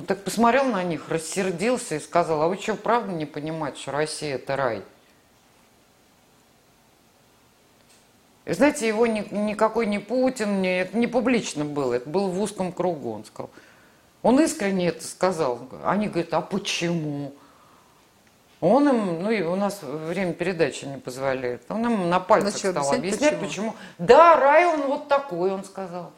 Он 0.00 0.06
так 0.06 0.22
посмотрел 0.24 0.64
на 0.64 0.82
них, 0.82 1.08
рассердился 1.08 1.94
и 1.94 2.00
сказал, 2.00 2.42
а 2.42 2.48
вы 2.48 2.56
что, 2.56 2.74
правда 2.74 3.12
не 3.12 3.24
понимаете, 3.24 3.80
что 3.80 3.92
Россия 3.92 4.34
это 4.34 4.56
рай? 4.56 4.82
И 8.46 8.52
знаете, 8.52 8.86
его 8.86 9.06
ни- 9.06 9.26
никакой 9.32 9.86
не 9.86 9.98
Путин, 9.98 10.62
не, 10.62 10.80
это 10.82 10.96
не 10.96 11.08
публично 11.08 11.64
было, 11.64 11.94
это 11.94 12.08
было 12.08 12.28
в 12.28 12.40
узком 12.40 12.72
кругу, 12.72 13.12
он 13.12 13.24
сказал. 13.24 13.50
Он 14.22 14.40
искренне 14.40 14.88
это 14.88 15.04
сказал. 15.04 15.60
Они 15.84 16.06
говорят, 16.08 16.32
а 16.32 16.40
почему? 16.40 17.34
Он 18.60 18.88
им, 18.88 19.22
ну 19.22 19.30
и 19.30 19.42
у 19.42 19.56
нас 19.56 19.80
время 19.82 20.32
передачи 20.32 20.84
не 20.86 20.96
позволяет, 20.98 21.62
он 21.68 21.84
им 21.84 22.08
на 22.08 22.20
пальцах 22.20 22.54
Начал 22.54 22.70
стал 22.70 22.94
объяснять, 22.94 23.32
объяснять, 23.32 23.40
почему. 23.40 23.70
почему. 23.72 24.06
Да, 24.06 24.36
рай 24.36 24.64
он 24.66 24.82
вот 24.82 25.08
такой, 25.08 25.50
он 25.52 25.64
сказал. 25.64 26.12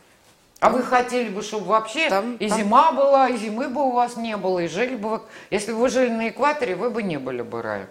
А 0.60 0.70
вы 0.70 0.82
хотели 0.82 1.28
бы, 1.30 1.42
чтобы 1.42 1.66
вообще 1.66 2.08
Там- 2.08 2.36
и 2.36 2.48
там- 2.48 2.58
зима 2.58 2.92
была, 2.92 3.28
и 3.28 3.36
зимы 3.36 3.68
бы 3.68 3.82
у 3.82 3.90
вас 3.92 4.16
не 4.16 4.36
было, 4.36 4.58
и 4.60 4.68
жили 4.68 4.96
бы 4.96 5.08
вы... 5.08 5.20
Если 5.50 5.72
бы 5.72 5.78
вы 5.78 5.88
жили 5.88 6.10
на 6.10 6.28
экваторе, 6.28 6.74
вы 6.76 6.90
бы 6.90 7.02
не 7.02 7.16
были 7.16 7.42
бы 7.42 7.62
раем. 7.62 7.88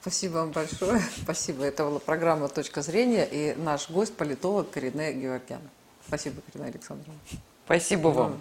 Спасибо 0.00 0.34
вам 0.34 0.50
большое. 0.50 1.00
Спасибо. 1.22 1.64
Это 1.64 1.84
была 1.84 1.98
программа 1.98 2.48
«Точка 2.48 2.82
зрения» 2.82 3.26
и 3.30 3.54
наш 3.54 3.90
гость, 3.90 4.14
политолог 4.14 4.70
Карине 4.70 5.12
Георгиан. 5.12 5.60
Спасибо, 6.06 6.40
Карина 6.52 6.70
Александровна. 6.70 7.20
Спасибо 7.66 8.08
вам. 8.08 8.40